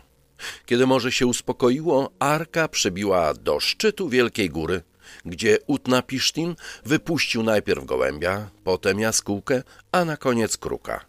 Kiedy 0.65 0.88
morze 0.88 1.12
się 1.12 1.27
uspokoiło, 1.27 2.12
arka 2.20 2.68
przebiła 2.68 3.34
do 3.34 3.60
szczytu 3.60 4.10
wielkiej 4.10 4.50
góry, 4.50 4.82
gdzie 5.25 5.58
Utnapishtim 5.68 6.56
wypuścił 6.86 7.44
najpierw 7.44 7.86
gołębia, 7.86 8.50
potem 8.63 9.00
jaskółkę, 9.00 9.63
a 9.92 10.06
na 10.06 10.18
koniec 10.18 10.58
kruka. 10.58 11.06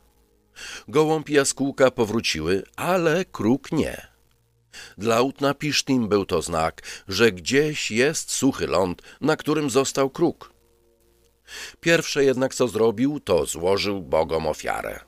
Gołąb 0.88 1.28
i 1.28 1.32
jaskółka 1.32 1.90
powróciły, 1.90 2.62
ale 2.76 3.24
kruk 3.24 3.72
nie. 3.72 4.06
Dla 4.98 5.22
Utnapishtim 5.22 6.08
był 6.08 6.26
to 6.26 6.42
znak, 6.42 6.82
że 7.08 7.32
gdzieś 7.32 7.90
jest 7.90 8.32
suchy 8.32 8.66
ląd, 8.66 9.02
na 9.20 9.36
którym 9.36 9.70
został 9.70 10.10
kruk. 10.10 10.52
Pierwsze 11.80 12.24
jednak 12.24 12.54
co 12.54 12.68
zrobił, 12.68 13.20
to 13.20 13.46
złożył 13.46 14.02
bogom 14.02 14.46
ofiarę. 14.46 15.00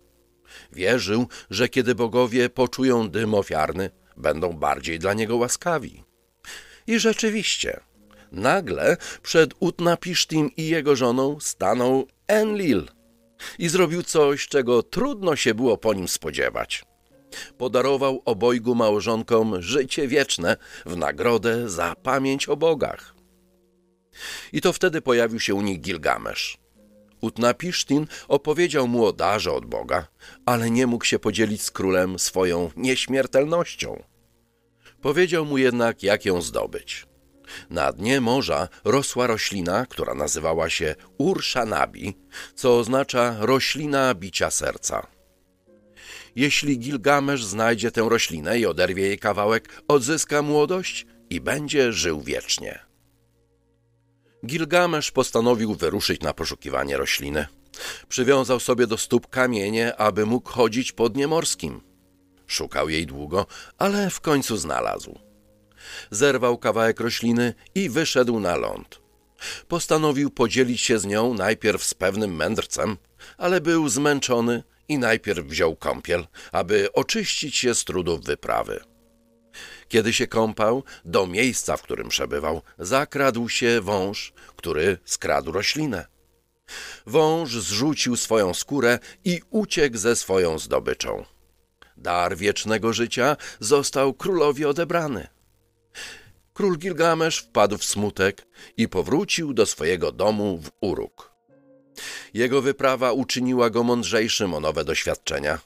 Wierzył, 0.72 1.28
że 1.50 1.68
kiedy 1.68 1.94
bogowie 1.94 2.48
poczują 2.48 3.10
dym 3.10 3.34
ofiarny, 3.34 3.90
będą 4.16 4.52
bardziej 4.52 4.98
dla 4.98 5.14
niego 5.14 5.36
łaskawi. 5.36 6.04
I 6.86 6.98
rzeczywiście, 6.98 7.80
nagle 8.32 8.96
przed 9.22 9.54
Utnapishtim 9.60 10.50
i 10.56 10.68
jego 10.68 10.96
żoną 10.96 11.40
stanął 11.40 12.06
Enlil 12.28 12.88
i 13.58 13.68
zrobił 13.68 14.02
coś, 14.02 14.48
czego 14.48 14.82
trudno 14.82 15.36
się 15.36 15.54
było 15.54 15.78
po 15.78 15.94
nim 15.94 16.08
spodziewać. 16.08 16.84
Podarował 17.58 18.22
obojgu 18.24 18.74
małżonkom 18.74 19.62
życie 19.62 20.08
wieczne 20.08 20.56
w 20.86 20.96
nagrodę 20.96 21.68
za 21.68 21.94
pamięć 22.02 22.48
o 22.48 22.56
bogach. 22.56 23.14
I 24.52 24.60
to 24.60 24.72
wtedy 24.72 25.02
pojawił 25.02 25.40
się 25.40 25.54
u 25.54 25.62
nich 25.62 25.80
Gilgamesz. 25.80 26.58
Utnapishtim 27.20 28.06
opowiedział 28.28 28.88
mu 28.88 29.04
o 29.04 29.12
darze 29.12 29.52
od 29.52 29.66
Boga, 29.66 30.06
ale 30.46 30.70
nie 30.70 30.86
mógł 30.86 31.04
się 31.04 31.18
podzielić 31.18 31.62
z 31.62 31.70
królem 31.70 32.18
swoją 32.18 32.70
nieśmiertelnością. 32.76 34.02
Powiedział 35.00 35.44
mu 35.44 35.58
jednak, 35.58 36.02
jak 36.02 36.24
ją 36.24 36.42
zdobyć. 36.42 37.06
Na 37.70 37.92
dnie 37.92 38.20
morza 38.20 38.68
rosła 38.84 39.26
roślina, 39.26 39.86
która 39.86 40.14
nazywała 40.14 40.70
się 40.70 40.94
Urshanabi, 41.18 42.14
co 42.54 42.78
oznacza 42.78 43.36
roślina 43.40 44.14
bicia 44.14 44.50
serca. 44.50 45.06
Jeśli 46.36 46.78
Gilgamesz 46.78 47.44
znajdzie 47.44 47.90
tę 47.90 48.06
roślinę 48.08 48.58
i 48.58 48.66
oderwie 48.66 49.02
jej 49.02 49.18
kawałek, 49.18 49.82
odzyska 49.88 50.42
młodość 50.42 51.06
i 51.30 51.40
będzie 51.40 51.92
żył 51.92 52.20
wiecznie. 52.20 52.78
Gilgamesz 54.46 55.10
postanowił 55.10 55.74
wyruszyć 55.74 56.20
na 56.20 56.34
poszukiwanie 56.34 56.96
rośliny. 56.96 57.46
Przywiązał 58.08 58.60
sobie 58.60 58.86
do 58.86 58.98
stóp 58.98 59.28
kamienie, 59.28 59.96
aby 59.96 60.26
mógł 60.26 60.50
chodzić 60.50 60.92
po 60.92 61.08
dnie 61.08 61.28
morskim. 61.28 61.80
Szukał 62.46 62.88
jej 62.88 63.06
długo, 63.06 63.46
ale 63.78 64.10
w 64.10 64.20
końcu 64.20 64.56
znalazł. 64.56 65.31
Zerwał 66.10 66.58
kawałek 66.58 67.00
rośliny 67.00 67.54
i 67.74 67.88
wyszedł 67.90 68.40
na 68.40 68.56
ląd. 68.56 69.00
Postanowił 69.68 70.30
podzielić 70.30 70.80
się 70.80 70.98
z 70.98 71.04
nią 71.04 71.34
najpierw 71.34 71.84
z 71.84 71.94
pewnym 71.94 72.36
mędrcem, 72.36 72.96
ale 73.38 73.60
był 73.60 73.88
zmęczony 73.88 74.62
i 74.88 74.98
najpierw 74.98 75.46
wziął 75.46 75.76
kąpiel, 75.76 76.26
aby 76.52 76.92
oczyścić 76.92 77.56
się 77.56 77.74
z 77.74 77.84
trudów 77.84 78.24
wyprawy. 78.24 78.80
Kiedy 79.88 80.12
się 80.12 80.26
kąpał, 80.26 80.84
do 81.04 81.26
miejsca, 81.26 81.76
w 81.76 81.82
którym 81.82 82.08
przebywał, 82.08 82.62
zakradł 82.78 83.48
się 83.48 83.80
wąż, 83.80 84.32
który 84.56 84.98
skradł 85.04 85.52
roślinę. 85.52 86.06
Wąż 87.06 87.50
zrzucił 87.50 88.16
swoją 88.16 88.54
skórę 88.54 88.98
i 89.24 89.40
uciekł 89.50 89.96
ze 89.96 90.16
swoją 90.16 90.58
zdobyczą. 90.58 91.24
Dar 91.96 92.36
wiecznego 92.36 92.92
życia 92.92 93.36
został 93.60 94.14
królowi 94.14 94.64
odebrany. 94.64 95.28
Król 96.54 96.78
Gilgamesz 96.78 97.38
wpadł 97.38 97.78
w 97.78 97.84
smutek 97.84 98.46
i 98.76 98.88
powrócił 98.88 99.54
do 99.54 99.66
swojego 99.66 100.12
domu 100.12 100.58
w 100.58 100.70
Uruk. 100.80 101.32
Jego 102.34 102.62
wyprawa 102.62 103.12
uczyniła 103.12 103.70
go 103.70 103.82
mądrzejszym 103.82 104.54
o 104.54 104.60
nowe 104.60 104.84
doświadczenia. 104.84 105.58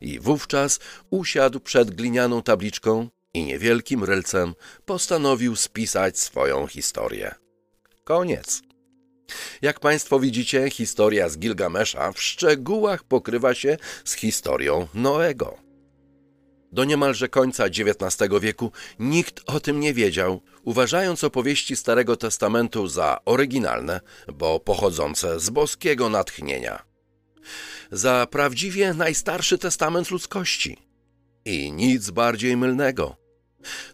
i 0.00 0.20
wówczas 0.20 0.80
usiadł 1.10 1.60
przed 1.60 1.90
glinianą 1.90 2.42
tabliczką 2.42 3.08
i 3.34 3.44
niewielkim 3.44 4.04
rylcem 4.04 4.54
postanowił 4.84 5.56
spisać 5.56 6.18
swoją 6.18 6.66
historię. 6.66 7.34
Koniec. 8.04 8.62
Jak 9.62 9.80
Państwo 9.80 10.20
widzicie, 10.20 10.70
historia 10.70 11.28
z 11.28 11.38
Gilgamesza 11.38 12.12
w 12.12 12.22
szczegółach 12.22 13.04
pokrywa 13.04 13.54
się 13.54 13.76
z 14.04 14.14
historią 14.14 14.88
Noego. 14.94 15.65
Do 16.76 16.84
niemalże 16.84 17.28
końca 17.28 17.64
XIX 17.64 18.30
wieku 18.40 18.72
nikt 18.98 19.42
o 19.46 19.60
tym 19.60 19.80
nie 19.80 19.94
wiedział, 19.94 20.40
uważając 20.64 21.24
opowieści 21.24 21.76
Starego 21.76 22.16
Testamentu 22.16 22.88
za 22.88 23.18
oryginalne, 23.24 24.00
bo 24.34 24.60
pochodzące 24.60 25.40
z 25.40 25.50
boskiego 25.50 26.08
natchnienia. 26.08 26.82
Za 27.92 28.26
prawdziwie 28.30 28.94
najstarszy 28.94 29.58
testament 29.58 30.10
ludzkości. 30.10 30.78
I 31.44 31.72
nic 31.72 32.10
bardziej 32.10 32.56
mylnego. 32.56 33.16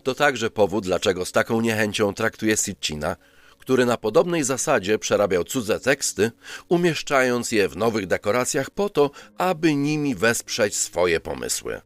To 0.03 0.15
także 0.15 0.51
powód, 0.51 0.85
dlaczego 0.85 1.25
z 1.25 1.33
taką 1.33 1.61
niechęcią 1.61 2.15
traktuje 2.15 2.57
Sitchina, 2.57 3.17
który 3.59 3.87
na 3.87 3.97
podobnej 3.97 4.45
zasadzie 4.45 4.99
przerabiał 4.99 5.45
cudze 5.45 5.81
teksty, 5.81 6.31
umieszczając 6.69 7.53
je 7.53 7.69
w 7.69 7.77
nowych 7.77 8.07
dekoracjach 8.07 8.71
po 8.71 8.89
to, 8.89 9.11
aby 9.39 9.75
nimi 9.75 10.15
wesprzeć 10.15 10.77
swoje 10.77 11.21
pomysły. 11.21 11.81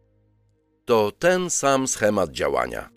To 0.87 1.13
ten 1.19 1.51
sam 1.51 1.89
schemat 1.89 2.31
działania. 2.31 2.91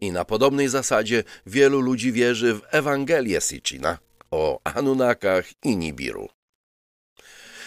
I 0.00 0.12
na 0.12 0.24
podobnej 0.24 0.68
zasadzie 0.68 1.24
wielu 1.46 1.80
ludzi 1.80 2.12
wierzy 2.12 2.54
w 2.54 2.60
Ewangelię 2.70 3.40
Sitchina 3.40 3.98
o 4.30 4.60
Anunnakach 4.64 5.44
i 5.64 5.76
Nibiru. 5.76 6.28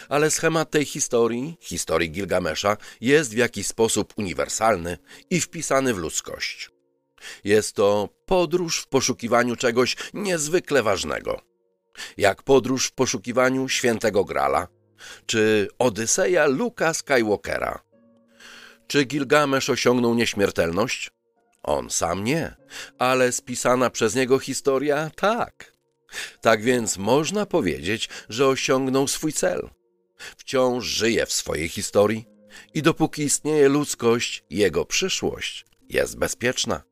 Ale 0.09 0.31
schemat 0.31 0.71
tej 0.71 0.85
historii, 0.85 1.57
historii 1.61 2.11
Gilgamesza, 2.11 2.77
jest 3.01 3.33
w 3.33 3.37
jakiś 3.37 3.67
sposób 3.67 4.13
uniwersalny 4.17 4.97
i 5.29 5.41
wpisany 5.41 5.93
w 5.93 5.97
ludzkość. 5.97 6.71
Jest 7.43 7.75
to 7.75 8.09
podróż 8.25 8.79
w 8.79 8.87
poszukiwaniu 8.87 9.55
czegoś 9.55 9.95
niezwykle 10.13 10.83
ważnego. 10.83 11.41
Jak 12.17 12.43
podróż 12.43 12.87
w 12.87 12.91
poszukiwaniu 12.91 13.69
świętego 13.69 14.23
Grala, 14.23 14.67
czy 15.25 15.67
Odyseja 15.79 16.45
Luka 16.45 16.93
Skywalkera. 16.93 17.92
Czy 18.93 19.05
Gilgamesz 19.05 19.69
osiągnął 19.69 20.15
nieśmiertelność? 20.15 21.11
On 21.63 21.89
sam 21.89 22.23
nie, 22.23 22.55
ale 22.99 23.31
spisana 23.31 23.89
przez 23.89 24.15
niego 24.15 24.39
historia 24.39 25.11
tak. 25.15 25.73
Tak 26.41 26.63
więc 26.63 26.97
można 26.97 27.45
powiedzieć, 27.45 28.09
że 28.29 28.47
osiągnął 28.47 29.07
swój 29.07 29.33
cel. 29.33 29.69
Wciąż 30.37 30.85
żyje 30.85 31.25
w 31.25 31.33
swojej 31.33 31.69
historii 31.69 32.25
i 32.73 32.81
dopóki 32.81 33.21
istnieje 33.21 33.69
ludzkość, 33.69 34.43
jego 34.49 34.85
przyszłość 34.85 35.65
jest 35.89 36.17
bezpieczna. 36.17 36.83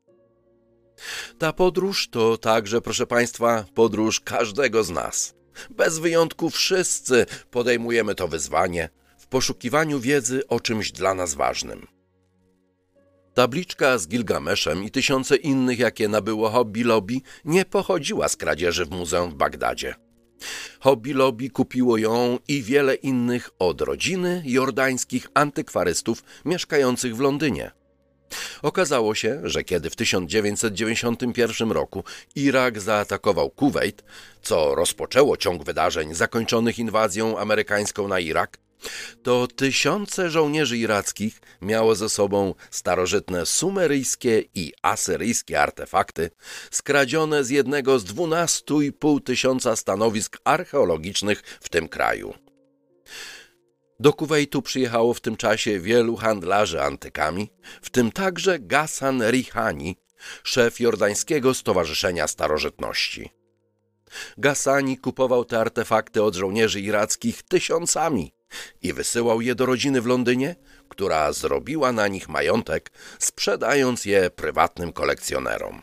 Ta 1.38 1.54
podróż 1.54 2.10
to 2.10 2.38
także, 2.38 2.82
proszę 2.82 3.08
Państwa, 3.08 3.66
podróż 3.74 4.20
każdego 4.20 4.84
z 4.84 4.90
nas. 4.90 5.36
Bez 5.70 6.00
wyjątku 6.00 6.50
wszyscy 6.50 7.26
podejmujemy 7.52 8.16
to 8.16 8.28
wyzwanie 8.28 8.90
poszukiwaniu 9.32 10.00
wiedzy 10.00 10.48
o 10.48 10.60
czymś 10.60 10.92
dla 10.92 11.14
nas 11.14 11.34
ważnym. 11.34 11.88
Tabliczka 13.34 13.98
z 13.98 14.08
Gilgameszem 14.08 14.84
i 14.84 14.92
tysiące 14.92 15.36
innych, 15.36 15.80
jakie 15.80 16.08
nabyło 16.08 16.50
Hobby 16.50 16.84
Lobby, 16.84 17.22
nie 17.46 17.66
pochodziła 17.66 18.28
z 18.28 18.36
kradzieży 18.36 18.86
w 18.86 18.92
muzeum 18.92 19.32
w 19.32 19.36
Bagdadzie. 19.36 19.96
Hobby 20.80 21.14
Lobby 21.14 21.50
kupiło 21.50 21.98
ją 21.98 22.40
i 22.48 22.62
wiele 22.62 22.96
innych 22.96 23.50
od 23.60 23.82
rodziny 23.82 24.44
jordańskich 24.46 25.28
antykwarystów 25.34 26.24
mieszkających 26.46 27.16
w 27.16 27.20
Londynie. 27.20 27.72
Okazało 28.62 29.16
się, 29.16 29.42
że 29.44 29.64
kiedy 29.64 29.90
w 29.90 29.96
1991 29.96 31.72
roku 31.72 32.04
Irak 32.36 32.82
zaatakował 32.82 33.50
Kuwait, 33.50 34.04
co 34.42 34.76
rozpoczęło 34.76 35.38
ciąg 35.38 35.64
wydarzeń 35.64 36.14
zakończonych 36.14 36.80
inwazją 36.80 37.38
amerykańską 37.38 38.08
na 38.08 38.20
Irak, 38.20 38.58
to 39.24 39.48
tysiące 39.48 40.30
żołnierzy 40.30 40.78
irackich 40.78 41.42
miało 41.62 41.96
ze 41.96 42.10
sobą 42.10 42.56
starożytne 42.72 43.46
sumeryjskie 43.46 44.44
i 44.56 44.74
asyryjskie 44.82 45.62
artefakty, 45.62 46.30
skradzione 46.72 47.44
z 47.44 47.50
jednego 47.50 48.00
z 48.00 48.04
dwunastu 48.04 48.82
i 48.82 48.92
pół 48.92 49.20
tysiąca 49.20 49.76
stanowisk 49.76 50.38
archeologicznych 50.44 51.42
w 51.62 51.70
tym 51.70 51.88
kraju. 51.88 52.34
Do 54.00 54.14
Kuwejtu 54.14 54.62
przyjechało 54.62 55.14
w 55.14 55.22
tym 55.22 55.38
czasie 55.38 55.80
wielu 55.80 56.16
handlarzy 56.16 56.82
antykami, 56.82 57.52
w 57.82 57.90
tym 57.90 58.12
także 58.12 58.60
Gassan 58.60 59.24
Rihani, 59.32 59.98
szef 60.44 60.80
jordańskiego 60.80 61.54
Stowarzyszenia 61.54 62.28
Starożytności. 62.28 63.30
Gassani 64.38 64.98
kupował 64.98 65.46
te 65.46 65.60
artefakty 65.60 66.24
od 66.24 66.36
żołnierzy 66.36 66.82
irackich 66.82 67.44
tysiącami 67.44 68.34
i 68.82 68.94
wysyłał 68.94 69.42
je 69.42 69.56
do 69.56 69.66
rodziny 69.66 70.02
w 70.02 70.06
Londynie, 70.06 70.56
która 70.90 71.34
zrobiła 71.34 71.92
na 71.92 72.08
nich 72.08 72.30
majątek, 72.30 72.92
sprzedając 73.20 74.06
je 74.06 74.30
prywatnym 74.30 74.94
kolekcjonerom. 74.94 75.82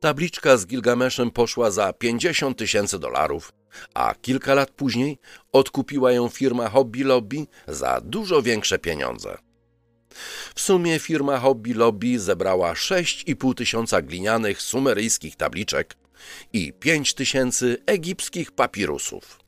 Tabliczka 0.00 0.56
z 0.56 0.66
Gilgameszem 0.66 1.30
poszła 1.30 1.70
za 1.70 1.92
50 1.92 2.58
tysięcy 2.58 2.98
dolarów, 2.98 3.52
a 3.94 4.14
kilka 4.14 4.54
lat 4.54 4.70
później 4.70 5.18
odkupiła 5.52 6.12
ją 6.12 6.28
firma 6.28 6.68
Hobby 6.68 7.04
Lobby 7.04 7.46
za 7.68 8.00
dużo 8.04 8.42
większe 8.42 8.78
pieniądze. 8.78 9.38
W 10.54 10.60
sumie 10.60 10.98
firma 10.98 11.38
Hobby 11.38 11.74
Lobby 11.74 12.18
zebrała 12.18 12.72
6,5 12.74 13.54
tysiąca 13.54 14.02
glinianych 14.02 14.62
sumeryjskich 14.62 15.36
tabliczek 15.36 15.96
i 16.52 16.72
5 16.72 17.14
tysięcy 17.14 17.82
egipskich 17.86 18.52
papirusów. 18.52 19.39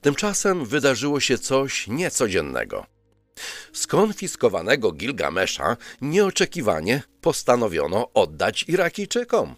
Tymczasem 0.00 0.64
wydarzyło 0.64 1.20
się 1.20 1.38
coś 1.38 1.88
niecodziennego. 1.88 2.86
Skonfiskowanego 3.72 4.92
Gilgamesza 4.92 5.76
nieoczekiwanie 6.00 7.02
postanowiono 7.20 8.12
oddać 8.14 8.64
Irakijczykom. 8.68 9.56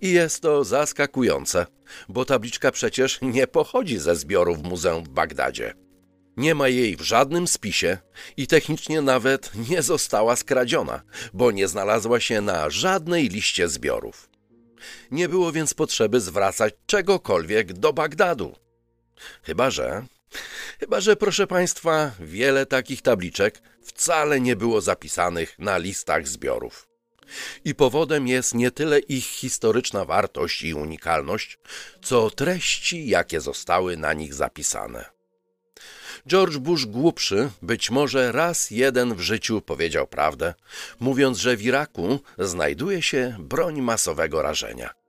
I 0.00 0.12
jest 0.12 0.40
to 0.40 0.64
zaskakujące, 0.64 1.66
bo 2.08 2.24
tabliczka 2.24 2.70
przecież 2.70 3.18
nie 3.22 3.46
pochodzi 3.46 3.98
ze 3.98 4.16
zbiorów 4.16 4.62
muzeum 4.62 5.04
w 5.04 5.08
Bagdadzie. 5.08 5.74
Nie 6.36 6.54
ma 6.54 6.68
jej 6.68 6.96
w 6.96 7.00
żadnym 7.00 7.48
spisie 7.48 7.98
i 8.36 8.46
technicznie 8.46 9.02
nawet 9.02 9.50
nie 9.70 9.82
została 9.82 10.36
skradziona, 10.36 11.02
bo 11.32 11.50
nie 11.50 11.68
znalazła 11.68 12.20
się 12.20 12.40
na 12.40 12.70
żadnej 12.70 13.28
liście 13.28 13.68
zbiorów. 13.68 14.28
Nie 15.10 15.28
było 15.28 15.52
więc 15.52 15.74
potrzeby 15.74 16.20
zwracać 16.20 16.74
czegokolwiek 16.86 17.72
do 17.72 17.92
Bagdadu. 17.92 18.63
Chyba 19.42 19.70
że, 19.70 20.06
chyba 20.80 21.00
że, 21.00 21.16
proszę 21.16 21.46
Państwa, 21.46 22.10
wiele 22.20 22.66
takich 22.66 23.02
tabliczek 23.02 23.62
wcale 23.82 24.40
nie 24.40 24.56
było 24.56 24.80
zapisanych 24.80 25.58
na 25.58 25.78
listach 25.78 26.28
zbiorów. 26.28 26.88
I 27.64 27.74
powodem 27.74 28.28
jest 28.28 28.54
nie 28.54 28.70
tyle 28.70 28.98
ich 28.98 29.24
historyczna 29.24 30.04
wartość 30.04 30.62
i 30.62 30.74
unikalność, 30.74 31.58
co 32.02 32.30
treści, 32.30 33.08
jakie 33.08 33.40
zostały 33.40 33.96
na 33.96 34.12
nich 34.12 34.34
zapisane. 34.34 35.04
George 36.28 36.56
Bush 36.56 36.86
głupszy 36.86 37.50
być 37.62 37.90
może 37.90 38.32
raz 38.32 38.70
jeden 38.70 39.14
w 39.14 39.20
życiu 39.20 39.60
powiedział 39.60 40.06
prawdę, 40.06 40.54
mówiąc, 41.00 41.38
że 41.38 41.56
w 41.56 41.62
Iraku 41.62 42.20
znajduje 42.38 43.02
się 43.02 43.36
broń 43.38 43.80
masowego 43.80 44.42
rażenia. 44.42 45.03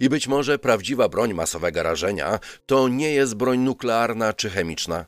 I 0.00 0.08
być 0.08 0.28
może 0.28 0.58
prawdziwa 0.58 1.08
broń 1.08 1.34
masowego 1.34 1.82
rażenia 1.82 2.38
to 2.66 2.88
nie 2.88 3.10
jest 3.12 3.34
broń 3.34 3.58
nuklearna 3.58 4.32
czy 4.32 4.50
chemiczna, 4.50 5.06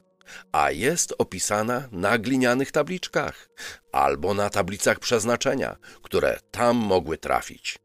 a 0.53 0.71
jest 0.71 1.15
opisana 1.19 1.89
na 1.93 2.19
glinianych 2.19 2.73
tabliczkach 2.73 3.49
albo 3.93 4.35
na 4.35 4.51
tablicach 4.51 4.99
przeznaczenia, 4.99 5.77
które 6.03 6.41
tam 6.51 6.77
mogły 6.77 7.19
trafić. 7.19 7.79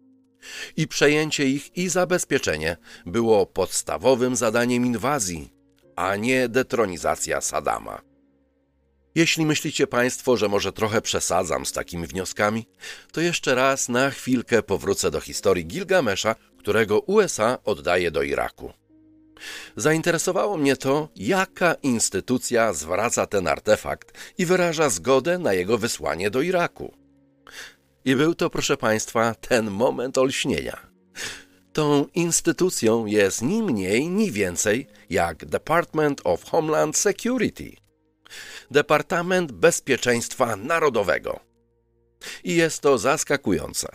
I 0.77 0.87
przejęcie 0.87 1.45
ich 1.45 1.77
i 1.77 1.89
zabezpieczenie 1.89 2.77
było 3.05 3.45
podstawowym 3.45 4.35
zadaniem 4.35 4.85
inwazji, 4.85 5.53
a 5.95 6.15
nie 6.15 6.49
detronizacja 6.49 7.41
Sadama. 7.41 8.14
Jeśli 9.15 9.45
myślicie 9.45 9.87
Państwo, 9.87 10.37
że 10.37 10.49
może 10.49 10.71
trochę 10.71 11.01
przesadzam 11.01 11.65
z 11.65 11.71
takimi 11.71 12.07
wnioskami, 12.07 12.67
to 13.11 13.21
jeszcze 13.21 13.55
raz 13.55 13.89
na 13.89 14.09
chwilkę 14.09 14.63
powrócę 14.63 15.11
do 15.11 15.21
historii 15.21 15.65
Gilgamesza, 15.65 16.35
którego 16.59 16.99
USA 16.99 17.57
oddaje 17.63 18.11
do 18.11 18.23
Iraku. 18.23 18.73
Zainteresowało 19.75 20.57
mnie 20.57 20.75
to, 20.75 21.09
jaka 21.15 21.73
instytucja 21.73 22.73
zwraca 22.73 23.25
ten 23.25 23.47
artefakt 23.47 24.17
i 24.37 24.45
wyraża 24.45 24.89
zgodę 24.89 25.37
na 25.37 25.53
jego 25.53 25.77
wysłanie 25.77 26.29
do 26.29 26.41
Iraku. 26.41 26.93
I 28.05 28.15
był 28.15 28.35
to, 28.35 28.49
proszę 28.49 28.77
Państwa, 28.77 29.35
ten 29.35 29.71
moment 29.71 30.17
olśnienia. 30.17 30.77
Tą 31.73 32.07
instytucją 32.15 33.05
jest 33.05 33.41
ni 33.41 33.63
mniej, 33.63 34.09
ni 34.09 34.31
więcej 34.31 34.87
jak 35.09 35.45
Department 35.45 36.21
of 36.23 36.43
Homeland 36.43 36.97
Security. 36.97 37.84
Departament 38.71 39.51
Bezpieczeństwa 39.51 40.55
Narodowego. 40.55 41.39
I 42.43 42.55
jest 42.55 42.81
to 42.81 42.97
zaskakujące, 42.97 43.87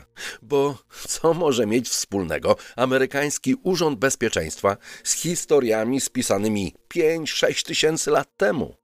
bo 0.42 0.78
co 1.08 1.34
może 1.34 1.66
mieć 1.66 1.88
wspólnego 1.88 2.56
amerykański 2.76 3.54
Urząd 3.62 3.98
Bezpieczeństwa 3.98 4.76
z 5.04 5.12
historiami 5.12 6.00
spisanymi 6.00 6.74
5-6 6.94 7.66
tysięcy 7.66 8.10
lat 8.10 8.36
temu? 8.36 8.76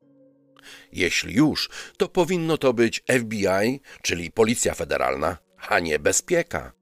Jeśli 0.93 1.35
już, 1.35 1.71
to 1.97 2.09
powinno 2.09 2.59
to 2.59 2.73
być 2.73 3.03
FBI, 3.21 3.81
czyli 4.03 4.31
Policja 4.31 4.75
Federalna, 4.75 5.39
a 5.69 5.81
nie 5.81 5.99
bezpieka. 5.99 6.76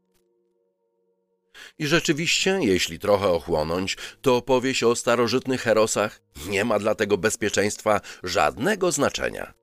I 1.78 1.86
rzeczywiście, 1.86 2.58
jeśli 2.62 2.98
trochę 2.98 3.28
ochłonąć, 3.28 3.96
to 4.22 4.36
opowieść 4.36 4.82
o 4.82 4.96
starożytnych 4.96 5.62
herosach 5.62 6.20
nie 6.48 6.64
ma 6.64 6.78
dla 6.78 6.94
tego 6.94 7.18
bezpieczeństwa 7.18 8.00
żadnego 8.22 8.92
znaczenia. 8.92 9.54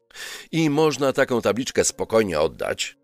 I 0.52 0.70
można 0.70 1.14
taką 1.14 1.42
tabliczkę 1.42 1.84
spokojnie 1.84 2.40
oddać. 2.40 2.98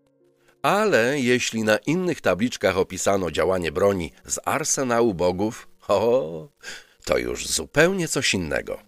Ale 0.62 1.20
jeśli 1.20 1.62
na 1.62 1.76
innych 1.76 2.20
tabliczkach 2.20 2.78
opisano 2.78 3.30
działanie 3.30 3.72
broni 3.72 4.12
z 4.24 4.38
arsenału 4.44 5.14
bogów, 5.14 5.68
o, 5.88 6.48
to 7.04 7.18
już 7.18 7.46
zupełnie 7.46 8.08
coś 8.08 8.34
innego. 8.34 8.87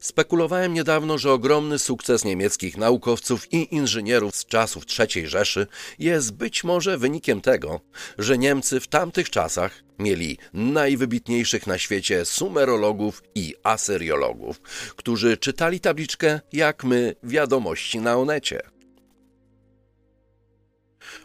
Spekulowałem 0.00 0.74
niedawno, 0.74 1.18
że 1.18 1.32
ogromny 1.32 1.78
sukces 1.78 2.24
niemieckich 2.24 2.76
naukowców 2.76 3.52
i 3.52 3.74
inżynierów 3.74 4.36
z 4.36 4.46
czasów 4.46 4.84
III 4.98 5.28
Rzeszy 5.28 5.66
jest 5.98 6.32
być 6.32 6.64
może 6.64 6.98
wynikiem 6.98 7.40
tego, 7.40 7.80
że 8.18 8.38
Niemcy 8.38 8.80
w 8.80 8.88
tamtych 8.88 9.30
czasach 9.30 9.82
mieli 9.98 10.38
najwybitniejszych 10.52 11.66
na 11.66 11.78
świecie 11.78 12.24
sumerologów 12.24 13.22
i 13.34 13.54
asyriologów, 13.62 14.60
którzy 14.96 15.36
czytali 15.36 15.80
tabliczkę 15.80 16.40
jak 16.52 16.84
my 16.84 17.14
wiadomości 17.22 17.98
na 17.98 18.16
onecie. 18.16 18.60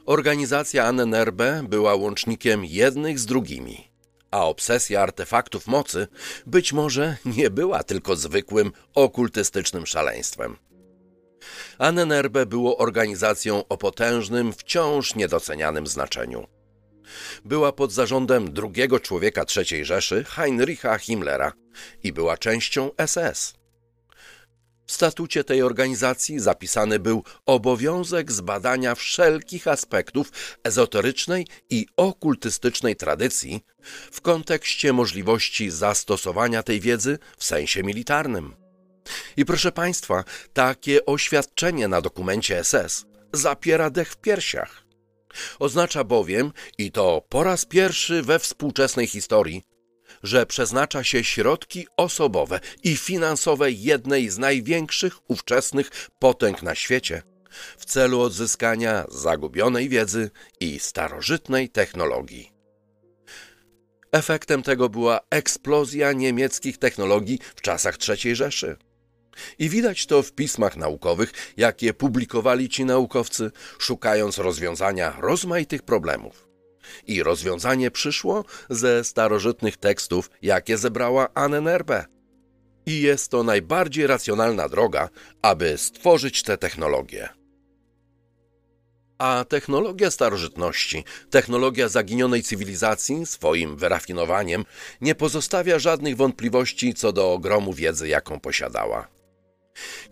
Organizacja 0.06 0.86
Annenerbe 0.86 1.63
była 1.69 1.95
łącznikiem 1.95 2.65
jednych 2.65 3.19
z 3.19 3.26
drugimi 3.26 3.94
a 4.36 4.45
obsesja 4.45 5.02
artefaktów 5.02 5.67
mocy 5.67 6.08
być 6.45 6.74
może 6.74 7.17
nie 7.26 7.50
była 7.50 7.84
tylko 7.84 8.15
zwykłym 8.15 8.71
okultystycznym 8.95 9.86
szaleństwem. 9.86 10.58
Annenerbe 11.78 12.45
było 12.45 12.78
organizacją 12.78 13.67
o 13.67 13.78
potężnym, 13.78 14.54
wciąż 14.54 15.15
niedocenianym 15.15 15.88
znaczeniu. 15.88 16.48
Była 17.45 17.71
pod 17.71 17.91
zarządem 17.91 18.54
drugiego 18.54 19.00
człowieka 19.00 19.45
III 19.56 19.86
Rzeszy, 19.86 20.24
Heinricha 20.24 20.98
Himmlera, 20.98 21.54
i 22.04 22.13
była 22.13 22.38
częścią 22.38 22.91
SS. 23.06 23.54
W 24.86 24.91
statucie 24.91 25.43
tej 25.43 25.62
organizacji 25.62 26.39
zapisany 26.39 27.00
był 27.00 27.24
obowiązek 27.45 28.32
zbadania 28.32 28.95
wszelkich 28.95 29.67
aspektów 29.67 30.32
ezoterycznej 30.63 31.48
i 31.69 31.88
okultystycznej 31.98 32.95
tradycji 32.95 33.63
w 34.12 34.21
kontekście 34.21 34.93
możliwości 34.93 35.71
zastosowania 35.71 36.63
tej 36.63 36.82
wiedzy 36.82 37.19
w 37.38 37.43
sensie 37.43 37.84
militarnym. 37.84 38.56
I 39.38 39.45
proszę 39.45 39.71
Państwa, 39.71 40.24
takie 40.54 41.06
oświadczenie 41.06 41.88
na 41.88 42.02
dokumencie 42.02 42.63
SS 42.63 43.06
zapiera 43.34 43.89
dech 43.89 44.12
w 44.12 44.17
piersiach. 44.17 44.86
Oznacza 45.60 46.04
bowiem, 46.04 46.52
i 46.78 46.91
to 46.91 47.21
po 47.30 47.43
raz 47.43 47.65
pierwszy 47.65 48.21
we 48.21 48.39
współczesnej 48.39 49.08
historii, 49.08 49.63
że 50.25 50.45
przeznacza 50.45 51.03
się 51.03 51.23
środki 51.23 51.88
osobowe 51.97 52.59
i 52.83 52.97
finansowe 52.97 53.71
jednej 53.71 54.29
z 54.29 54.38
największych 54.38 55.31
ówczesnych 55.31 56.09
potęg 56.19 56.63
na 56.63 56.75
świecie 56.75 57.21
w 57.77 57.85
celu 57.85 58.21
odzyskania 58.21 59.05
zagubionej 59.09 59.89
wiedzy 59.89 60.31
i 60.59 60.79
starożytnej 60.79 61.69
technologii. 61.69 62.51
Efektem 64.11 64.63
tego 64.63 64.89
była 64.89 65.19
eksplozja 65.29 66.11
niemieckich 66.11 66.77
technologii 66.77 67.39
w 67.55 67.61
czasach 67.61 67.97
III 68.09 68.35
Rzeszy. 68.35 68.77
I 69.59 69.69
widać 69.69 70.05
to 70.05 70.23
w 70.23 70.31
pismach 70.31 70.77
naukowych, 70.77 71.33
jakie 71.57 71.93
publikowali 71.93 72.69
ci 72.69 72.85
naukowcy, 72.85 73.51
szukając 73.79 74.38
rozwiązania 74.38 75.17
rozmaitych 75.19 75.83
problemów. 75.83 76.47
I 77.08 77.24
rozwiązanie 77.24 77.91
przyszło 77.91 78.45
ze 78.69 79.04
starożytnych 79.04 79.78
tekstów, 79.78 80.30
jakie 80.41 80.78
zebrała 80.78 81.34
Annenerbe. 81.34 82.06
I 82.86 83.02
jest 83.02 83.32
to 83.32 83.43
najbardziej 83.43 84.08
racjonalna 84.08 84.69
droga, 84.69 85.10
aby 85.41 85.78
stworzyć 85.78 86.43
te 86.43 86.58
technologie. 86.58 87.30
A 89.17 89.45
technologia 89.50 90.12
starożytności, 90.12 91.04
technologia 91.30 91.89
zaginionej 91.89 92.43
cywilizacji, 92.43 93.26
swoim 93.26 93.78
wyrafinowaniem, 93.78 94.65
nie 95.02 95.15
pozostawia 95.15 95.80
żadnych 95.80 96.17
wątpliwości 96.17 96.93
co 96.93 97.12
do 97.13 97.34
ogromu 97.34 97.74
wiedzy, 97.74 98.08
jaką 98.08 98.39
posiadała. 98.39 99.14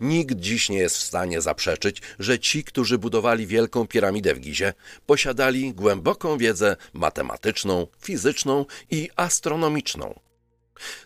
Nikt 0.00 0.34
dziś 0.34 0.68
nie 0.68 0.78
jest 0.78 0.96
w 0.96 1.02
stanie 1.02 1.40
zaprzeczyć, 1.40 2.02
że 2.18 2.38
ci, 2.38 2.64
którzy 2.64 2.98
budowali 2.98 3.46
wielką 3.46 3.86
piramidę 3.86 4.34
w 4.34 4.40
Gizie, 4.40 4.74
posiadali 5.06 5.74
głęboką 5.74 6.38
wiedzę 6.38 6.76
matematyczną, 6.92 7.86
fizyczną 8.02 8.66
i 8.90 9.10
astronomiczną. 9.16 10.20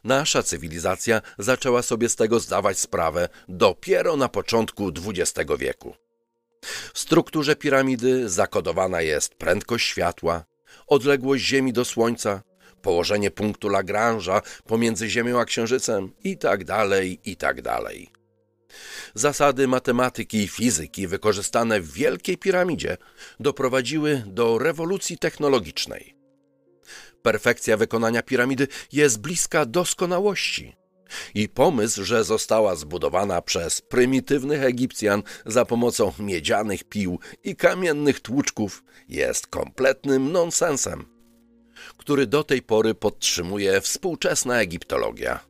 Nasza 0.04 0.42
cywilizacja 0.42 1.22
zaczęła 1.38 1.82
sobie 1.82 2.08
z 2.08 2.16
tego 2.16 2.40
zdawać 2.40 2.78
sprawę 2.78 3.28
dopiero 3.48 4.16
na 4.16 4.28
początku 4.28 4.88
XX 4.88 5.50
wieku. 5.58 5.94
W 6.94 6.98
strukturze 6.98 7.56
piramidy 7.56 8.28
zakodowana 8.28 9.00
jest 9.02 9.34
prędkość 9.34 9.86
światła, 9.86 10.44
odległość 10.86 11.44
Ziemi 11.44 11.72
do 11.72 11.84
Słońca, 11.84 12.42
położenie 12.82 13.30
punktu 13.30 13.68
Lagrange'a 13.68 14.42
pomiędzy 14.66 15.10
Ziemią 15.10 15.40
a 15.40 15.44
Księżycem 15.44 16.12
itd., 16.24 16.64
tak 16.64 17.26
itd. 17.26 17.78
Zasady 19.14 19.68
matematyki 19.68 20.38
i 20.38 20.48
fizyki 20.48 21.06
wykorzystane 21.06 21.80
w 21.80 21.92
Wielkiej 21.92 22.38
Piramidzie 22.38 22.96
doprowadziły 23.40 24.22
do 24.26 24.58
rewolucji 24.58 25.18
technologicznej. 25.18 26.14
Perfekcja 27.22 27.76
wykonania 27.76 28.22
piramidy 28.22 28.68
jest 28.92 29.20
bliska 29.20 29.66
doskonałości. 29.66 30.76
I 31.34 31.48
pomysł, 31.48 32.04
że 32.04 32.24
została 32.24 32.76
zbudowana 32.76 33.42
przez 33.42 33.80
prymitywnych 33.80 34.62
Egipcjan 34.62 35.22
za 35.46 35.64
pomocą 35.64 36.12
miedzianych 36.18 36.84
pił 36.84 37.18
i 37.44 37.56
kamiennych 37.56 38.20
tłuczków, 38.20 38.84
jest 39.08 39.46
kompletnym 39.46 40.32
nonsensem, 40.32 41.04
który 41.96 42.26
do 42.26 42.44
tej 42.44 42.62
pory 42.62 42.94
podtrzymuje 42.94 43.80
współczesna 43.80 44.60
egiptologia. 44.60 45.47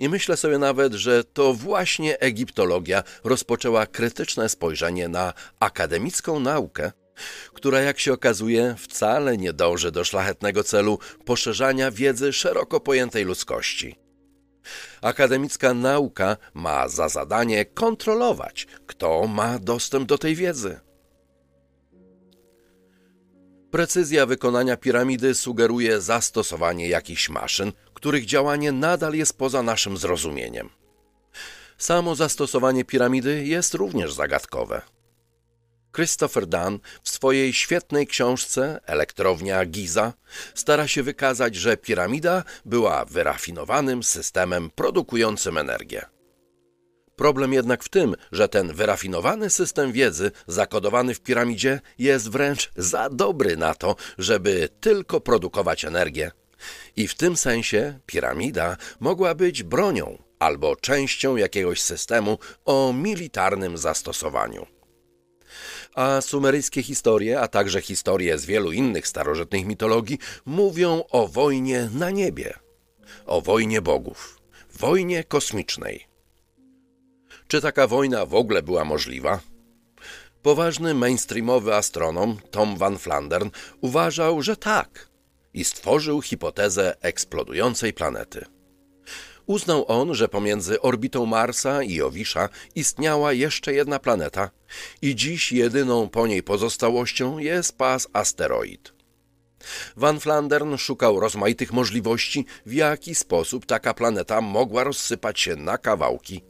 I 0.00 0.08
myślę 0.08 0.36
sobie 0.36 0.58
nawet, 0.58 0.92
że 0.94 1.24
to 1.24 1.54
właśnie 1.54 2.20
egiptologia 2.20 3.02
rozpoczęła 3.24 3.86
krytyczne 3.86 4.48
spojrzenie 4.48 5.08
na 5.08 5.32
akademicką 5.60 6.40
naukę, 6.40 6.92
która, 7.54 7.80
jak 7.80 8.00
się 8.00 8.12
okazuje, 8.12 8.74
wcale 8.78 9.36
nie 9.36 9.52
dąży 9.52 9.92
do 9.92 10.04
szlachetnego 10.04 10.64
celu 10.64 10.98
poszerzania 11.24 11.90
wiedzy 11.90 12.32
szeroko 12.32 12.80
pojętej 12.80 13.24
ludzkości. 13.24 13.96
Akademicka 15.02 15.74
nauka 15.74 16.36
ma 16.54 16.88
za 16.88 17.08
zadanie 17.08 17.64
kontrolować, 17.64 18.66
kto 18.86 19.26
ma 19.26 19.58
dostęp 19.58 20.08
do 20.08 20.18
tej 20.18 20.36
wiedzy. 20.36 20.80
Precyzja 23.70 24.26
wykonania 24.26 24.76
piramidy 24.76 25.34
sugeruje 25.34 26.00
zastosowanie 26.00 26.88
jakichś 26.88 27.28
maszyn, 27.28 27.72
których 27.94 28.26
działanie 28.26 28.72
nadal 28.72 29.14
jest 29.14 29.38
poza 29.38 29.62
naszym 29.62 29.96
zrozumieniem. 29.96 30.70
Samo 31.78 32.14
zastosowanie 32.14 32.84
piramidy 32.84 33.46
jest 33.46 33.74
również 33.74 34.12
zagadkowe. 34.12 34.82
Christopher 35.96 36.46
Dunn 36.46 36.78
w 37.02 37.10
swojej 37.10 37.52
świetnej 37.52 38.06
książce 38.06 38.80
Elektrownia 38.86 39.64
Giza 39.66 40.12
stara 40.54 40.88
się 40.88 41.02
wykazać, 41.02 41.54
że 41.54 41.76
piramida 41.76 42.44
była 42.64 43.04
wyrafinowanym 43.04 44.02
systemem 44.02 44.70
produkującym 44.74 45.58
energię. 45.58 46.06
Problem 47.20 47.52
jednak 47.52 47.84
w 47.84 47.88
tym, 47.88 48.14
że 48.32 48.48
ten 48.48 48.72
wyrafinowany 48.72 49.50
system 49.50 49.92
wiedzy 49.92 50.30
zakodowany 50.46 51.14
w 51.14 51.20
piramidzie 51.20 51.80
jest 51.98 52.30
wręcz 52.30 52.70
za 52.76 53.10
dobry 53.10 53.56
na 53.56 53.74
to, 53.74 53.96
żeby 54.18 54.68
tylko 54.80 55.20
produkować 55.20 55.84
energię. 55.84 56.30
I 56.96 57.08
w 57.08 57.14
tym 57.14 57.36
sensie 57.36 57.98
piramida 58.06 58.76
mogła 59.00 59.34
być 59.34 59.62
bronią 59.62 60.22
albo 60.38 60.76
częścią 60.76 61.36
jakiegoś 61.36 61.82
systemu 61.82 62.38
o 62.64 62.92
militarnym 62.92 63.78
zastosowaniu. 63.78 64.66
A 65.94 66.20
sumeryjskie 66.20 66.82
historie, 66.82 67.40
a 67.40 67.48
także 67.48 67.80
historie 67.80 68.38
z 68.38 68.46
wielu 68.46 68.72
innych 68.72 69.08
starożytnych 69.08 69.66
mitologii 69.66 70.18
mówią 70.46 71.02
o 71.10 71.28
wojnie 71.28 71.88
na 71.94 72.10
niebie, 72.10 72.54
o 73.26 73.40
wojnie 73.40 73.82
bogów, 73.82 74.38
wojnie 74.78 75.24
kosmicznej. 75.24 76.09
Czy 77.50 77.60
taka 77.60 77.86
wojna 77.86 78.26
w 78.26 78.34
ogóle 78.34 78.62
była 78.62 78.84
możliwa? 78.84 79.40
Poważny 80.42 80.94
mainstreamowy 80.94 81.74
astronom 81.74 82.38
Tom 82.50 82.76
Van 82.76 82.98
Flandern 82.98 83.50
uważał, 83.80 84.42
że 84.42 84.56
tak 84.56 85.08
i 85.54 85.64
stworzył 85.64 86.22
hipotezę 86.22 86.96
eksplodującej 87.00 87.92
planety. 87.92 88.44
Uznał 89.46 89.84
on, 89.88 90.14
że 90.14 90.28
pomiędzy 90.28 90.80
orbitą 90.80 91.26
Marsa 91.26 91.82
i 91.82 91.94
Jowisza 91.94 92.48
istniała 92.74 93.32
jeszcze 93.32 93.72
jedna 93.72 93.98
planeta 93.98 94.50
i 95.02 95.16
dziś 95.16 95.52
jedyną 95.52 96.08
po 96.08 96.26
niej 96.26 96.42
pozostałością 96.42 97.38
jest 97.38 97.78
pas 97.78 98.08
asteroid. 98.12 98.92
Van 99.96 100.20
Flandern 100.20 100.76
szukał 100.76 101.20
rozmaitych 101.20 101.72
możliwości, 101.72 102.46
w 102.66 102.72
jaki 102.72 103.14
sposób 103.14 103.66
taka 103.66 103.94
planeta 103.94 104.40
mogła 104.40 104.84
rozsypać 104.84 105.40
się 105.40 105.56
na 105.56 105.78
kawałki 105.78 106.49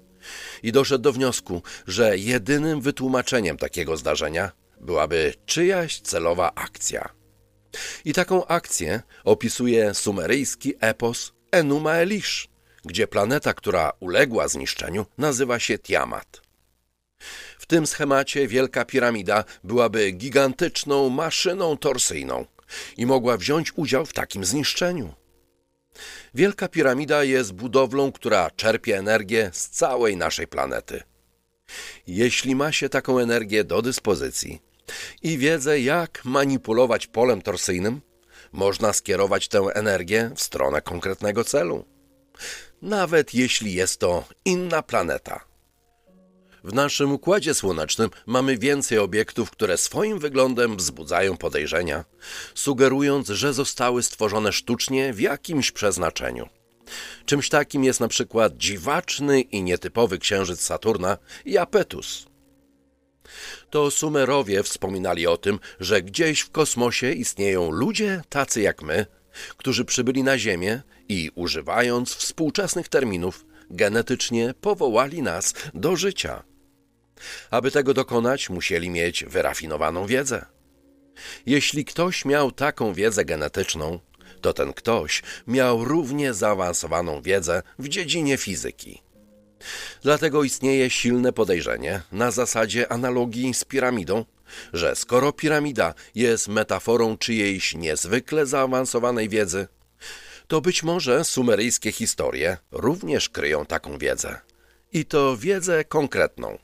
i 0.63 0.73
doszedł 0.73 1.03
do 1.03 1.13
wniosku, 1.13 1.63
że 1.87 2.19
jedynym 2.19 2.81
wytłumaczeniem 2.81 3.57
takiego 3.57 3.97
zdarzenia 3.97 4.53
byłaby 4.81 5.35
czyjaś 5.47 6.01
celowa 6.01 6.55
akcja. 6.55 7.09
I 8.05 8.13
taką 8.13 8.47
akcję 8.47 9.03
opisuje 9.25 9.95
sumeryjski 9.95 10.75
epos 10.81 11.33
Enuma 11.51 11.93
Elish, 11.95 12.49
gdzie 12.85 13.07
planeta, 13.07 13.55
która 13.55 13.93
uległa 14.01 14.49
zniszczeniu, 14.49 15.07
nazywa 15.19 15.59
się 15.59 15.79
Tiamat. 15.79 16.43
W 17.59 17.67
tym 17.67 17.87
schemacie 17.87 18.49
Wielka 18.49 18.85
Piramida 18.85 19.45
byłaby 19.65 20.11
gigantyczną 20.11 21.09
maszyną 21.09 21.77
torsyjną 21.77 22.47
i 22.97 23.07
mogła 23.07 23.37
wziąć 23.37 23.73
udział 23.77 24.07
w 24.07 24.13
takim 24.13 24.45
zniszczeniu. 24.45 25.15
Wielka 26.35 26.69
Piramida 26.69 27.25
jest 27.25 27.53
budowlą, 27.53 28.13
która 28.13 28.51
czerpie 28.51 28.99
energię 28.99 29.51
z 29.53 29.69
całej 29.69 30.17
naszej 30.17 30.47
planety. 30.47 31.03
Jeśli 32.07 32.55
ma 32.57 32.73
się 32.73 32.89
taką 32.89 33.19
energię 33.19 33.65
do 33.65 33.83
dyspozycji 33.83 34.63
i 35.23 35.39
wiedzę, 35.39 35.81
jak 35.81 36.25
manipulować 36.25 37.07
polem 37.07 37.43
torsyjnym, 37.43 38.01
można 38.53 38.93
skierować 38.93 39.49
tę 39.49 39.59
energię 39.59 40.31
w 40.37 40.43
stronę 40.43 40.83
konkretnego 40.83 41.45
celu. 41.45 41.85
Nawet 42.83 43.35
jeśli 43.35 43.75
jest 43.75 44.01
to 44.01 44.25
inna 44.45 44.83
planeta. 44.83 45.50
W 46.65 46.75
naszym 46.75 47.13
układzie 47.13 47.55
słonecznym 47.55 48.11
mamy 48.27 48.59
więcej 48.59 48.99
obiektów, 48.99 49.51
które 49.51 49.79
swoim 49.79 50.19
wyglądem 50.19 50.77
wzbudzają 50.77 51.37
podejrzenia, 51.37 52.05
sugerując, 52.55 53.29
że 53.29 53.53
zostały 53.53 54.03
stworzone 54.03 54.53
sztucznie 54.53 55.13
w 55.13 55.21
jakimś 55.21 55.71
przeznaczeniu. 55.71 56.49
Czymś 57.25 57.49
takim 57.49 57.85
jest 57.85 58.01
na 58.01 58.09
przykład 58.09 58.57
dziwaczny 58.57 59.41
i 59.41 59.63
nietypowy 59.63 60.19
księżyc 60.19 60.61
Saturna 60.61 61.19
Japetus. 61.45 62.27
To 63.71 63.91
Sumerowie 63.91 64.63
wspominali 64.63 65.27
o 65.27 65.37
tym, 65.37 65.59
że 65.81 66.03
gdzieś 66.03 66.41
w 66.41 66.51
kosmosie 66.51 67.13
istnieją 67.13 67.71
ludzie 67.71 68.23
tacy 68.29 68.61
jak 68.61 68.83
my, 68.83 69.07
którzy 69.57 69.85
przybyli 69.85 70.23
na 70.23 70.39
Ziemię 70.39 70.83
i 71.09 71.31
używając 71.35 72.15
współczesnych 72.15 72.89
terminów, 72.89 73.47
genetycznie 73.71 74.55
powołali 74.61 75.23
nas 75.23 75.55
do 75.75 75.97
życia. 75.97 76.50
Aby 77.51 77.71
tego 77.71 77.95
dokonać, 77.95 78.51
musieli 78.51 78.91
mieć 78.91 79.25
wyrafinowaną 79.25 80.07
wiedzę. 80.07 80.47
Jeśli 81.47 81.85
ktoś 81.85 82.25
miał 82.25 82.53
taką 82.53 82.95
wiedzę 82.95 83.25
genetyczną, 83.25 83.99
to 84.41 84.53
ten 84.53 84.73
ktoś 84.73 85.23
miał 85.47 85.85
równie 85.85 86.35
zaawansowaną 86.35 87.23
wiedzę 87.23 87.63
w 87.79 87.89
dziedzinie 87.89 88.37
fizyki. 88.37 89.03
Dlatego 90.03 90.45
istnieje 90.45 90.91
silne 90.91 91.33
podejrzenie, 91.33 92.03
na 92.13 92.31
zasadzie 92.31 92.93
analogii 92.93 93.55
z 93.55 93.65
piramidą, 93.65 94.25
że 94.73 94.97
skoro 94.97 95.33
piramida 95.33 95.95
jest 96.15 96.49
metaforą 96.49 97.19
czyjejś 97.19 97.75
niezwykle 97.75 98.47
zaawansowanej 98.47 99.29
wiedzy, 99.29 99.69
to 100.49 100.61
być 100.61 100.83
może 100.83 101.25
sumeryjskie 101.25 101.93
historie 101.93 102.57
również 102.71 103.29
kryją 103.29 103.67
taką 103.67 103.99
wiedzę. 103.99 104.41
I 104.93 105.05
to 105.05 105.37
wiedzę 105.37 105.85
konkretną. 105.85 106.59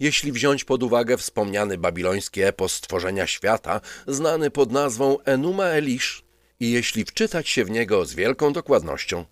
Jeśli 0.00 0.32
wziąć 0.32 0.64
pod 0.64 0.82
uwagę 0.82 1.16
wspomniany 1.16 1.78
babiloński 1.78 2.42
epos 2.42 2.72
stworzenia 2.72 3.26
świata, 3.26 3.80
znany 4.06 4.50
pod 4.50 4.72
nazwą 4.72 5.18
Enuma 5.24 5.64
Elish, 5.64 6.24
i 6.60 6.70
jeśli 6.70 7.04
wczytać 7.04 7.48
się 7.48 7.64
w 7.64 7.70
niego 7.70 8.04
z 8.04 8.14
wielką 8.14 8.52
dokładnością, 8.52 9.24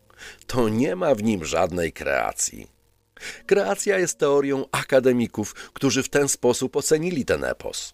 to 0.46 0.68
nie 0.68 0.96
ma 0.96 1.14
w 1.14 1.22
nim 1.22 1.44
żadnej 1.44 1.92
kreacji. 1.92 2.66
Kreacja 3.46 3.98
jest 3.98 4.18
teorią 4.18 4.64
akademików, 4.72 5.54
którzy 5.54 6.02
w 6.02 6.08
ten 6.08 6.28
sposób 6.28 6.76
ocenili 6.76 7.24
ten 7.24 7.44
epos. 7.44 7.92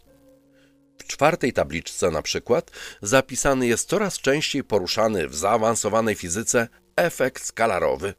W 0.99 1.07
czwartej 1.07 1.53
tabliczce 1.53 2.11
na 2.11 2.23
przykład 2.23 2.71
zapisany 3.03 3.67
jest 3.67 3.89
coraz 3.89 4.19
częściej 4.19 4.65
poruszany 4.65 5.29
w 5.29 5.35
zaawansowanej 5.35 6.15
fizyce 6.15 6.69
efekt 6.97 7.45
skalarowy, 7.45 8.15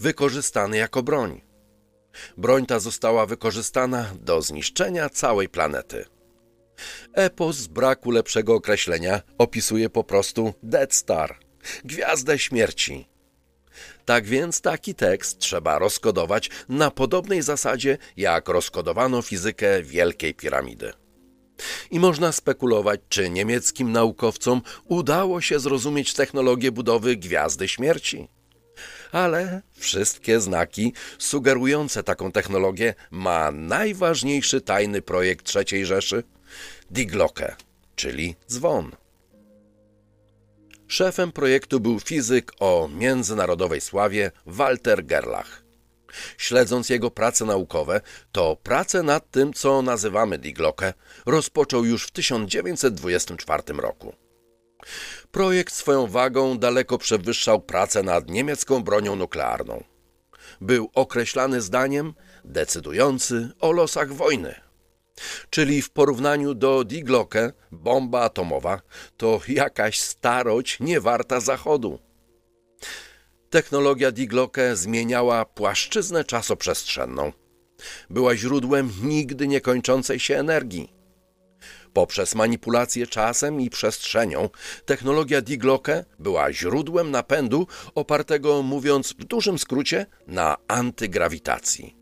wykorzystany 0.00 0.76
jako 0.76 1.02
broń. 1.02 1.40
Broń 2.36 2.66
ta 2.66 2.78
została 2.78 3.26
wykorzystana 3.26 4.10
do 4.20 4.42
zniszczenia 4.42 5.08
całej 5.08 5.48
planety. 5.48 6.04
Epos 7.12 7.56
z 7.56 7.66
braku 7.66 8.10
lepszego 8.10 8.54
określenia 8.54 9.20
opisuje 9.38 9.90
po 9.90 10.04
prostu 10.04 10.54
Dead 10.62 10.94
Star, 10.94 11.38
gwiazdę 11.84 12.38
śmierci. 12.38 13.08
Tak 14.04 14.26
więc 14.26 14.60
taki 14.60 14.94
tekst 14.94 15.38
trzeba 15.38 15.78
rozkodować 15.78 16.50
na 16.68 16.90
podobnej 16.90 17.42
zasadzie, 17.42 17.98
jak 18.16 18.48
rozkodowano 18.48 19.22
fizykę 19.22 19.82
Wielkiej 19.82 20.34
Piramidy. 20.34 20.92
I 21.90 22.00
można 22.00 22.32
spekulować, 22.32 23.00
czy 23.08 23.30
niemieckim 23.30 23.92
naukowcom 23.92 24.62
udało 24.84 25.40
się 25.40 25.58
zrozumieć 25.58 26.14
technologię 26.14 26.72
budowy 26.72 27.16
Gwiazdy 27.16 27.68
Śmierci 27.68 28.28
ale 29.12 29.62
wszystkie 29.78 30.40
znaki 30.40 30.92
sugerujące 31.18 32.02
taką 32.02 32.32
technologię 32.32 32.94
ma 33.10 33.50
najważniejszy 33.50 34.60
tajny 34.60 35.02
projekt 35.02 35.52
III 35.56 35.86
Rzeszy 35.86 36.24
Die 36.90 37.06
Glocke, 37.06 37.56
czyli 37.96 38.36
dzwon. 38.48 38.90
Szefem 40.88 41.32
projektu 41.32 41.80
był 41.80 42.00
fizyk 42.00 42.52
o 42.60 42.88
międzynarodowej 42.94 43.80
sławie 43.80 44.30
Walter 44.46 45.06
Gerlach. 45.06 45.62
Śledząc 46.38 46.88
jego 46.88 47.10
prace 47.10 47.44
naukowe, 47.44 48.00
to 48.32 48.56
pracę 48.62 49.02
nad 49.02 49.30
tym, 49.30 49.52
co 49.52 49.82
nazywamy 49.82 50.38
Die 50.38 50.52
Glocke, 50.52 50.94
rozpoczął 51.26 51.84
już 51.84 52.06
w 52.06 52.10
1924 52.10 53.62
roku. 53.72 54.14
Projekt 55.30 55.74
swoją 55.74 56.06
wagą 56.06 56.58
daleko 56.58 56.98
przewyższał 56.98 57.60
pracę 57.60 58.02
nad 58.02 58.30
niemiecką 58.30 58.82
bronią 58.82 59.16
nuklearną. 59.16 59.84
Był 60.60 60.90
określany 60.94 61.60
zdaniem 61.60 62.14
decydujący 62.44 63.50
o 63.60 63.72
losach 63.72 64.12
wojny. 64.12 64.54
Czyli 65.50 65.82
w 65.82 65.90
porównaniu 65.90 66.54
do 66.54 66.84
Die 66.84 67.02
Glocke, 67.02 67.52
bomba 67.70 68.20
atomowa 68.20 68.80
to 69.16 69.40
jakaś 69.48 70.00
starość 70.00 70.80
niewarta 70.80 71.40
zachodu. 71.40 71.98
Technologia 73.50 74.12
Die 74.12 74.26
Glocke 74.26 74.76
zmieniała 74.76 75.44
płaszczyznę 75.44 76.24
czasoprzestrzenną. 76.24 77.32
Była 78.10 78.36
źródłem 78.36 78.92
nigdy 79.02 79.48
niekończącej 79.48 80.20
się 80.20 80.36
energii 80.36 80.99
Poprzez 81.92 82.34
manipulację 82.34 83.06
czasem 83.06 83.60
i 83.60 83.70
przestrzenią 83.70 84.48
technologia 84.84 85.40
Diglocke 85.40 86.04
była 86.18 86.52
źródłem 86.52 87.10
napędu 87.10 87.66
opartego, 87.94 88.62
mówiąc 88.62 89.12
w 89.12 89.24
dużym 89.24 89.58
skrócie, 89.58 90.06
na 90.26 90.56
antygrawitacji. 90.68 91.96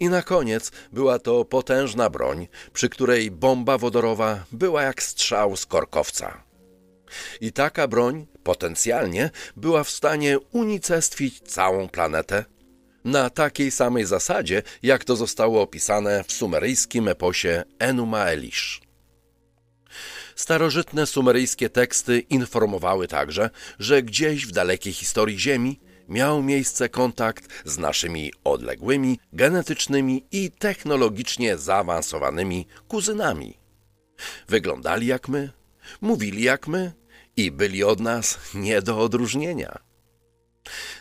I 0.00 0.08
na 0.08 0.22
koniec 0.22 0.72
była 0.92 1.18
to 1.18 1.44
potężna 1.44 2.10
broń, 2.10 2.48
przy 2.72 2.88
której 2.88 3.30
bomba 3.30 3.78
wodorowa 3.78 4.44
była 4.52 4.82
jak 4.82 5.02
strzał 5.02 5.56
z 5.56 5.66
korkowca. 5.66 6.42
I 7.40 7.52
taka 7.52 7.88
broń 7.88 8.26
potencjalnie 8.42 9.30
była 9.56 9.84
w 9.84 9.90
stanie 9.90 10.38
unicestwić 10.38 11.40
całą 11.40 11.88
planetę 11.88 12.44
na 13.04 13.30
takiej 13.30 13.70
samej 13.70 14.04
zasadzie, 14.04 14.62
jak 14.82 15.04
to 15.04 15.16
zostało 15.16 15.62
opisane 15.62 16.24
w 16.24 16.32
sumeryjskim 16.32 17.08
eposie 17.08 17.64
Enuma 17.78 18.24
Elish. 18.24 18.85
Starożytne 20.36 21.06
sumeryjskie 21.06 21.70
teksty 21.70 22.18
informowały 22.20 23.08
także, 23.08 23.50
że 23.78 24.02
gdzieś 24.02 24.46
w 24.46 24.52
dalekiej 24.52 24.92
historii 24.92 25.38
Ziemi 25.38 25.80
miał 26.08 26.42
miejsce 26.42 26.88
kontakt 26.88 27.48
z 27.64 27.78
naszymi 27.78 28.32
odległymi, 28.44 29.18
genetycznymi 29.32 30.26
i 30.32 30.50
technologicznie 30.50 31.56
zaawansowanymi 31.56 32.66
kuzynami. 32.88 33.58
Wyglądali 34.48 35.06
jak 35.06 35.28
my, 35.28 35.50
mówili 36.00 36.42
jak 36.42 36.68
my 36.68 36.92
i 37.36 37.50
byli 37.50 37.84
od 37.84 38.00
nas 38.00 38.38
nie 38.54 38.82
do 38.82 39.00
odróżnienia. 39.00 39.78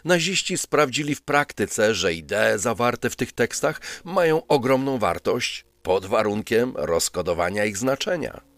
Naziści 0.06 0.58
sprawdzili 0.58 1.16
w 1.16 1.22
praktyce, 1.22 1.96
że 1.96 2.14
idee 2.14 2.56
zawarte 2.56 3.10
w 3.10 3.16
tych 3.16 3.32
tekstach 3.32 3.82
mają 4.04 4.48
ogromną 4.48 4.98
wartość 4.98 5.66
pod 5.84 6.06
warunkiem 6.06 6.74
rozkodowania 6.76 7.66
ich 7.66 7.78
znaczenia. 7.78 8.55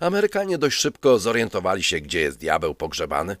Amerykanie 0.00 0.58
dość 0.58 0.78
szybko 0.78 1.18
zorientowali 1.18 1.82
się, 1.82 2.00
gdzie 2.00 2.20
jest 2.20 2.38
diabeł 2.38 2.74
pogrzebany 2.74 3.36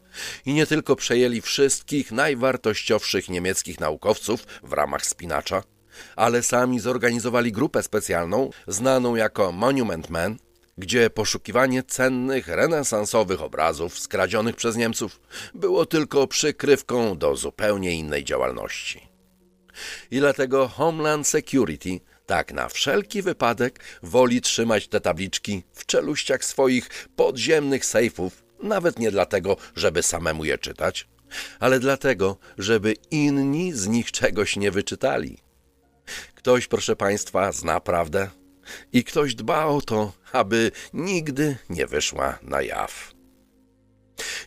i 0.46 0.54
nie 0.54 0.66
tylko 0.66 0.96
przejęli 0.96 1.40
wszystkich 1.40 2.12
najwartościowszych 2.12 3.28
niemieckich 3.28 3.80
naukowców 3.80 4.46
w 4.62 4.72
ramach 4.72 5.06
spinacza, 5.06 5.62
ale 6.16 6.42
sami 6.42 6.80
zorganizowali 6.80 7.52
grupę 7.52 7.82
specjalną 7.82 8.50
znaną 8.66 9.16
jako 9.16 9.52
Monument 9.52 10.10
Men, 10.10 10.38
gdzie 10.78 11.10
poszukiwanie 11.10 11.82
cennych, 11.82 12.48
renesansowych 12.48 13.42
obrazów 13.42 13.98
skradzionych 13.98 14.56
przez 14.56 14.76
Niemców 14.76 15.20
było 15.54 15.86
tylko 15.86 16.26
przykrywką 16.26 17.18
do 17.18 17.36
zupełnie 17.36 17.92
innej 17.92 18.24
działalności. 18.24 19.08
I 20.10 20.18
dlatego 20.18 20.68
Homeland 20.68 21.26
Security 21.26 22.00
tak 22.30 22.52
na 22.52 22.68
wszelki 22.68 23.22
wypadek 23.22 23.80
woli 24.02 24.40
trzymać 24.40 24.88
te 24.88 25.00
tabliczki 25.00 25.62
w 25.72 25.86
czeluściach 25.86 26.44
swoich 26.44 27.08
podziemnych 27.16 27.84
sejfów, 27.84 28.44
nawet 28.62 28.98
nie 28.98 29.10
dlatego, 29.10 29.56
żeby 29.76 30.02
samemu 30.02 30.44
je 30.44 30.58
czytać, 30.58 31.08
ale 31.60 31.80
dlatego, 31.80 32.36
żeby 32.58 32.94
inni 33.10 33.72
z 33.72 33.86
nich 33.86 34.12
czegoś 34.12 34.56
nie 34.56 34.70
wyczytali. 34.70 35.38
Ktoś, 36.34 36.66
proszę 36.66 36.96
Państwa, 36.96 37.52
zna 37.52 37.80
prawdę 37.80 38.30
i 38.92 39.04
ktoś 39.04 39.34
dba 39.34 39.66
o 39.66 39.80
to, 39.80 40.12
aby 40.32 40.70
nigdy 40.92 41.56
nie 41.70 41.86
wyszła 41.86 42.38
na 42.42 42.62
jaw. 42.62 43.14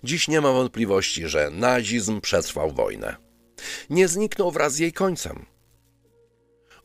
Dziś 0.03 0.27
nie 0.27 0.41
ma 0.41 0.51
wątpliwości, 0.51 1.27
że 1.27 1.49
nazizm 1.49 2.21
przetrwał 2.21 2.71
wojnę. 2.71 3.15
Nie 3.89 4.07
zniknął 4.07 4.51
wraz 4.51 4.73
z 4.73 4.79
jej 4.79 4.93
końcem. 4.93 5.52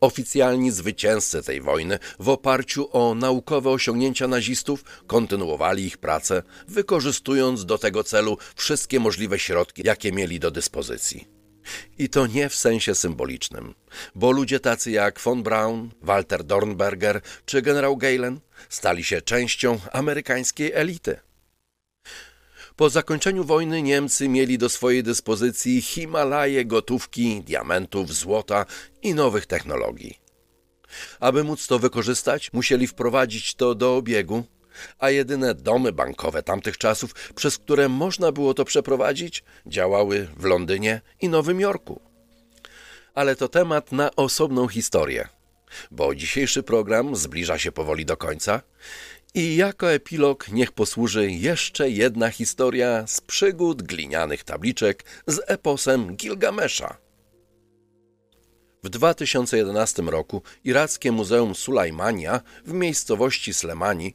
Oficjalni 0.01 0.71
zwycięzcy 0.71 1.43
tej 1.43 1.61
wojny 1.61 1.99
w 2.19 2.29
oparciu 2.29 2.89
o 2.93 3.15
naukowe 3.15 3.71
osiągnięcia 3.71 4.29
nazistów 4.29 4.85
kontynuowali 5.07 5.85
ich 5.85 5.99
pracę, 5.99 6.43
wykorzystując 6.69 7.65
do 7.65 7.79
tego 7.79 8.05
celu 8.05 8.39
wszystkie 8.57 9.01
możliwe 9.01 9.39
środki, 9.39 9.83
jakie 9.85 10.13
mieli 10.13 10.41
do 10.41 10.51
dyspozycji. 10.51 11.29
I 11.99 12.09
to 12.09 12.27
nie 12.27 12.49
w 12.49 12.55
sensie 12.55 12.95
symbolicznym, 12.95 13.75
bo 14.15 14.31
ludzie 14.31 14.61
tacy 14.61 14.91
jak 14.91 15.21
von 15.21 15.43
Braun, 15.43 15.91
Walter 16.03 16.45
Dornberger 16.45 17.21
czy 17.45 17.63
generał 17.63 17.97
Galen 17.97 18.41
stali 18.69 19.05
się 19.05 19.23
częścią 19.23 19.79
amerykańskiej 19.93 20.73
elity. 20.73 21.28
Po 22.79 22.91
zakończeniu 22.91 23.45
wojny 23.45 23.83
Niemcy 23.83 24.29
mieli 24.29 24.59
do 24.59 24.69
swojej 24.69 25.03
dyspozycji 25.03 25.83
Himalaje 25.83 26.65
gotówki, 26.65 27.43
diamentów, 27.43 28.15
złota 28.15 28.67
i 29.03 29.15
nowych 29.15 29.47
technologii. 29.47 30.19
Aby 31.21 31.45
móc 31.45 31.67
to 31.67 31.79
wykorzystać, 31.79 32.53
musieli 32.53 32.87
wprowadzić 32.87 33.55
to 33.55 33.75
do 33.75 33.97
obiegu, 33.97 34.45
a 34.99 35.11
jedyne 35.11 35.55
domy 35.55 35.93
bankowe 35.93 36.43
tamtych 36.43 36.79
czasów, 36.79 37.15
przez 37.35 37.59
które 37.59 37.89
można 37.89 38.33
było 38.33 38.55
to 38.55 38.65
przeprowadzić, 38.65 39.45
działały 39.67 40.29
w 40.37 40.45
Londynie 40.45 41.01
i 41.21 41.29
Nowym 41.29 41.61
Jorku. 41.61 42.01
Ale 43.15 43.37
to 43.37 43.49
temat 43.49 43.93
na 43.93 44.17
osobną 44.17 44.69
historię, 44.69 45.29
bo 45.91 46.15
dzisiejszy 46.15 46.63
program 46.63 47.17
zbliża 47.17 47.59
się 47.59 47.73
powoli 47.73 48.05
do 48.05 48.17
końca 48.17 48.63
i 49.35 49.57
jako 49.57 49.93
epilog 49.93 50.49
niech 50.49 50.73
posłuży 50.73 51.31
jeszcze 51.31 51.91
jedna 51.91 52.31
historia 52.31 53.07
z 53.07 53.21
przygód 53.21 53.83
glinianych 53.83 54.45
tabliczek 54.45 55.05
z 55.27 55.41
eposem 55.47 56.17
Gilgamesza. 56.17 56.97
W 58.85 58.89
2011 58.89 60.03
roku 60.03 60.43
irackie 60.65 61.13
Muzeum 61.13 61.55
Sulajmania 61.55 62.41
w 62.67 62.73
miejscowości 62.73 63.55
Slemani 63.55 64.15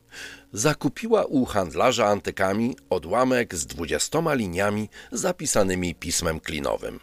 zakupiła 0.53 1.25
u 1.25 1.45
handlarza 1.45 2.07
antykami 2.07 2.75
odłamek 2.89 3.55
z 3.55 3.65
dwudziestoma 3.65 4.33
liniami 4.33 4.89
zapisanymi 5.11 5.95
pismem 5.95 6.39
klinowym. 6.39 6.99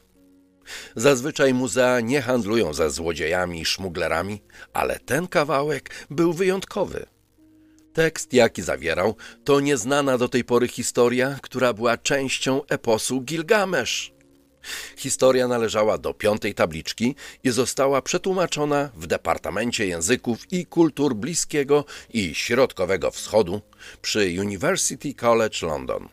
Zazwyczaj 0.96 1.54
muzea 1.54 2.00
nie 2.00 2.22
handlują 2.22 2.74
ze 2.74 2.90
złodziejami 2.90 3.60
i 3.60 3.64
szmuglerami, 3.64 4.42
ale 4.72 4.98
ten 4.98 5.26
kawałek 5.26 6.06
był 6.10 6.32
wyjątkowy. 6.32 7.06
Tekst, 7.92 8.32
jaki 8.32 8.62
zawierał, 8.62 9.16
to 9.44 9.60
nieznana 9.60 10.18
do 10.18 10.28
tej 10.28 10.44
pory 10.44 10.68
historia, 10.68 11.38
która 11.42 11.72
była 11.72 11.96
częścią 11.96 12.66
eposu 12.66 13.20
Gilgamesz. 13.20 14.12
Historia 14.96 15.48
należała 15.48 15.98
do 15.98 16.14
piątej 16.14 16.54
tabliczki 16.54 17.14
i 17.44 17.50
została 17.50 18.02
przetłumaczona 18.02 18.90
w 18.96 19.06
Departamencie 19.06 19.86
Języków 19.86 20.52
i 20.52 20.66
Kultur 20.66 21.14
Bliskiego 21.14 21.84
i 22.10 22.34
Środkowego 22.34 23.10
Wschodu 23.10 23.60
przy 24.02 24.34
University 24.40 25.14
College 25.14 25.66
London. 25.66 26.08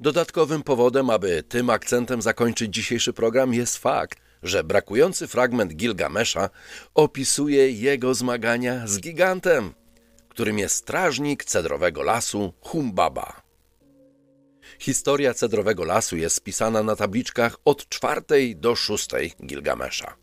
Dodatkowym 0.00 0.62
powodem, 0.62 1.10
aby 1.10 1.42
tym 1.42 1.70
akcentem 1.70 2.22
zakończyć 2.22 2.74
dzisiejszy 2.74 3.12
program 3.12 3.54
jest 3.54 3.78
fakt, 3.78 4.18
że 4.42 4.64
brakujący 4.64 5.26
fragment 5.26 5.72
Gilgamesza 5.74 6.50
opisuje 6.94 7.70
jego 7.70 8.14
zmagania 8.14 8.86
z 8.86 9.00
gigantem, 9.00 9.74
którym 10.32 10.58
jest 10.58 10.74
strażnik 10.74 11.44
cedrowego 11.44 12.02
lasu 12.02 12.52
Humbaba. 12.60 13.42
Historia 14.78 15.34
cedrowego 15.34 15.84
lasu 15.84 16.16
jest 16.16 16.36
spisana 16.36 16.82
na 16.82 16.96
tabliczkach 16.96 17.56
od 17.64 17.88
czwartej 17.88 18.56
do 18.56 18.76
szóstej 18.76 19.32
Gilgamesza. 19.46 20.16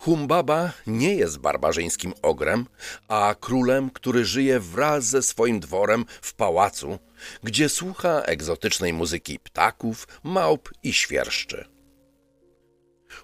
Humbaba 0.00 0.72
nie 0.86 1.14
jest 1.14 1.38
barbarzyńskim 1.38 2.12
ogrem, 2.22 2.66
a 3.08 3.34
królem, 3.40 3.90
który 3.90 4.24
żyje 4.24 4.60
wraz 4.60 5.04
ze 5.04 5.22
swoim 5.22 5.60
dworem 5.60 6.04
w 6.22 6.34
pałacu, 6.34 6.98
gdzie 7.42 7.68
słucha 7.68 8.22
egzotycznej 8.22 8.92
muzyki 8.92 9.38
ptaków, 9.38 10.08
małp 10.22 10.70
i 10.82 10.92
świerszczy. 10.92 11.64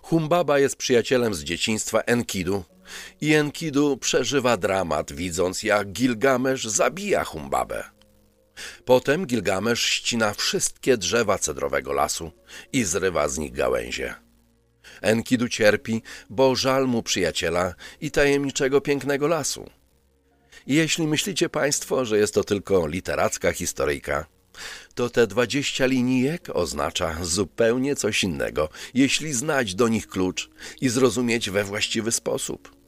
Humbaba 0.02 0.58
jest 0.58 0.76
przyjacielem 0.76 1.34
z 1.34 1.42
dzieciństwa 1.42 2.00
Enkidu 2.00 2.64
i 3.20 3.34
Enkidu 3.34 3.96
przeżywa 3.96 4.56
dramat, 4.56 5.12
widząc 5.12 5.62
jak 5.62 5.92
Gilgamesz 5.92 6.64
zabija 6.64 7.24
Humbabę. 7.24 7.84
Potem 8.84 9.26
Gilgamesz 9.26 9.82
ścina 9.82 10.34
wszystkie 10.34 10.96
drzewa 10.96 11.38
cedrowego 11.38 11.92
lasu 11.92 12.32
i 12.72 12.84
zrywa 12.84 13.28
z 13.28 13.38
nich 13.38 13.52
gałęzie. 13.52 14.14
Enkidu 15.00 15.48
cierpi, 15.48 16.02
bo 16.30 16.56
żal 16.56 16.88
mu 16.88 17.02
przyjaciela 17.02 17.74
i 18.00 18.10
tajemniczego 18.10 18.80
pięknego 18.80 19.28
lasu. 19.28 19.70
I 20.66 20.74
jeśli 20.74 21.06
myślicie 21.06 21.48
Państwo, 21.48 22.04
że 22.04 22.18
jest 22.18 22.34
to 22.34 22.44
tylko 22.44 22.86
literacka 22.86 23.52
historyjka, 23.52 24.26
to 24.94 25.10
te 25.10 25.26
dwadzieścia 25.26 25.86
linijek 25.86 26.48
oznacza 26.52 27.16
zupełnie 27.22 27.96
coś 27.96 28.24
innego, 28.24 28.68
jeśli 28.94 29.32
znać 29.32 29.74
do 29.74 29.88
nich 29.88 30.06
klucz 30.06 30.50
i 30.80 30.88
zrozumieć 30.88 31.50
we 31.50 31.64
właściwy 31.64 32.12
sposób. 32.12 32.82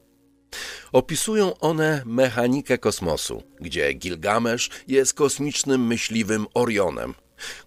Opisują 0.91 1.57
one 1.57 2.03
mechanikę 2.05 2.77
kosmosu, 2.77 3.43
gdzie 3.61 3.93
Gilgamesz 3.93 4.69
jest 4.87 5.13
kosmicznym 5.13 5.87
myśliwym 5.87 6.45
Orionem, 6.53 7.13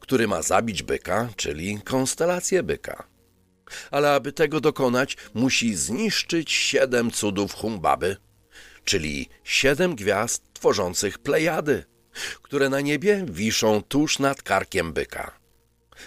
który 0.01 0.29
ma 0.29 0.43
zabić 0.43 0.83
byka, 0.83 1.29
czyli 1.37 1.81
konstelację 1.85 2.63
byka. 2.63 3.09
Ale 3.91 4.13
aby 4.13 4.33
tego 4.33 4.61
dokonać, 4.61 5.17
musi 5.35 5.75
zniszczyć 5.75 6.53
siedem 6.53 7.11
cudów 7.11 7.55
Humbaby, 7.55 8.17
czyli 8.85 9.29
siedem 9.45 9.95
gwiazd 9.95 10.43
tworzących 10.53 11.19
Plejady, 11.19 11.85
które 12.43 12.69
na 12.69 12.81
niebie 12.81 13.25
wiszą 13.29 13.83
tuż 13.83 14.19
nad 14.19 14.43
karkiem 14.43 14.93
byka. 14.93 15.39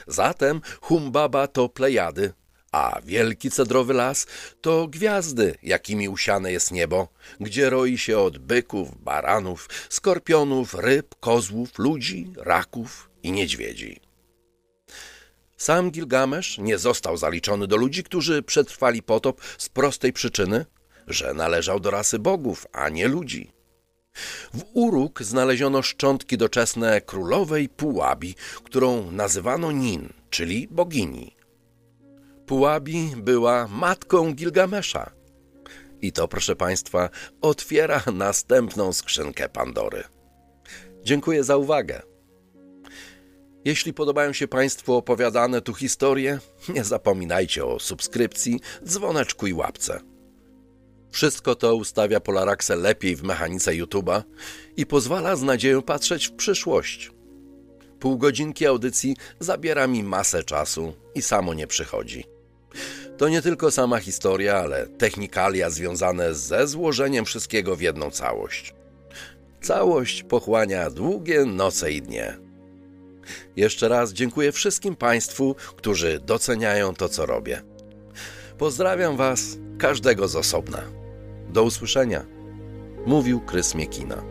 Zatem 0.08 0.62
Humbaba 0.82 1.48
to 1.48 1.70
Plejady, 1.70 2.34
a 2.72 3.02
wielki 3.06 3.52
cedrowy 3.52 3.94
las 3.94 4.28
to 4.62 4.88
gwiazdy, 4.88 5.56
jakimi 5.64 6.10
usiane 6.10 6.52
jest 6.52 6.72
niebo, 6.72 7.08
gdzie 7.40 7.70
roi 7.70 7.98
się 7.98 8.20
od 8.20 8.38
byków, 8.38 9.04
baranów, 9.04 9.70
skorpionów, 9.90 10.74
ryb, 10.74 11.16
kozłów, 11.20 11.80
ludzi, 11.80 12.34
raków 12.38 13.10
i 13.24 13.32
niedźwiedzi. 13.32 14.02
Sam 15.58 15.92
Gilgamesz 15.92 16.58
nie 16.58 16.78
został 16.78 17.18
zaliczony 17.18 17.68
do 17.68 17.78
ludzi, 17.78 18.04
którzy 18.04 18.44
przetrwali 18.44 19.04
potop 19.04 19.42
z 19.58 19.70
prostej 19.70 20.14
przyczyny, 20.14 20.66
że 21.08 21.34
należał 21.34 21.80
do 21.80 21.92
rasy 21.92 22.20
bogów, 22.20 22.68
a 22.74 22.90
nie 22.90 23.08
ludzi. 23.08 23.52
W 24.54 24.64
Uruk 24.74 25.24
znaleziono 25.24 25.82
szczątki 25.82 26.38
doczesne 26.38 27.02
królowej 27.02 27.70
Pułabi, 27.70 28.36
którą 28.64 29.12
nazywano 29.12 29.72
Nin, 29.72 30.10
czyli 30.30 30.68
bogini. 30.72 31.36
Pułabi 32.46 33.14
była 33.18 33.68
matką 33.68 34.34
Gilgamesza. 34.34 35.12
I 36.02 36.12
to, 36.12 36.28
proszę 36.28 36.56
Państwa, 36.56 37.10
otwiera 37.42 38.04
następną 38.14 38.94
skrzynkę 38.94 39.50
Pandory. 39.50 40.04
Dziękuję 41.04 41.44
za 41.44 41.58
uwagę. 41.58 42.02
Jeśli 43.66 43.94
podobają 43.94 44.34
się 44.34 44.48
Państwu 44.48 44.94
opowiadane 44.94 45.62
tu 45.62 45.74
historie, 45.74 46.40
nie 46.70 46.84
zapominajcie 46.84 47.66
o 47.66 47.80
subskrypcji, 47.80 48.60
dzwoneczku 48.86 49.48
i 49.48 49.54
łapce. 49.54 50.11
Wszystko 51.12 51.56
to 51.56 51.76
ustawia 51.76 52.20
Polaraxę 52.20 52.76
lepiej 52.76 53.16
w 53.16 53.24
mechanice 53.24 53.72
YouTube'a 53.72 54.24
i 54.78 54.86
pozwala 54.86 55.36
z 55.36 55.42
nadzieją 55.42 55.82
patrzeć 55.82 56.28
w 56.28 56.32
przyszłość. 56.32 57.12
Pół 58.00 58.18
godzinki 58.18 58.66
audycji 58.66 59.16
zabiera 59.40 59.88
mi 59.88 60.04
masę 60.04 60.44
czasu 60.44 60.94
i 61.16 61.22
samo 61.22 61.54
nie 61.54 61.68
przychodzi. 61.68 62.26
To 63.18 63.30
nie 63.30 63.42
tylko 63.42 63.72
sama 63.72 64.00
historia, 64.00 64.56
ale 64.56 64.88
technikalia 64.88 65.70
związane 65.70 66.34
ze 66.34 66.68
złożeniem 66.68 67.26
wszystkiego 67.26 67.76
w 67.76 67.82
jedną 67.82 68.12
całość. 68.12 68.74
Całość 69.62 70.24
pochłania 70.24 70.90
długie 70.90 71.46
noce 71.46 71.92
i 71.92 72.02
dnie. 72.02 72.38
Jeszcze 73.56 73.88
raz 73.88 74.14
dziękuję 74.14 74.52
wszystkim 74.52 74.96
Państwu, 74.96 75.56
którzy 75.76 76.20
doceniają 76.20 76.94
to, 76.94 77.10
co 77.10 77.26
robię. 77.26 77.62
Pozdrawiam 78.58 79.18
Was, 79.18 79.58
każdego 79.78 80.28
z 80.28 80.36
osobna. 80.36 81.01
Do 81.52 81.64
usłyszenia. 81.64 82.26
Mówił 83.06 83.42
Krys 83.42 83.76
Miekina. 83.76 84.31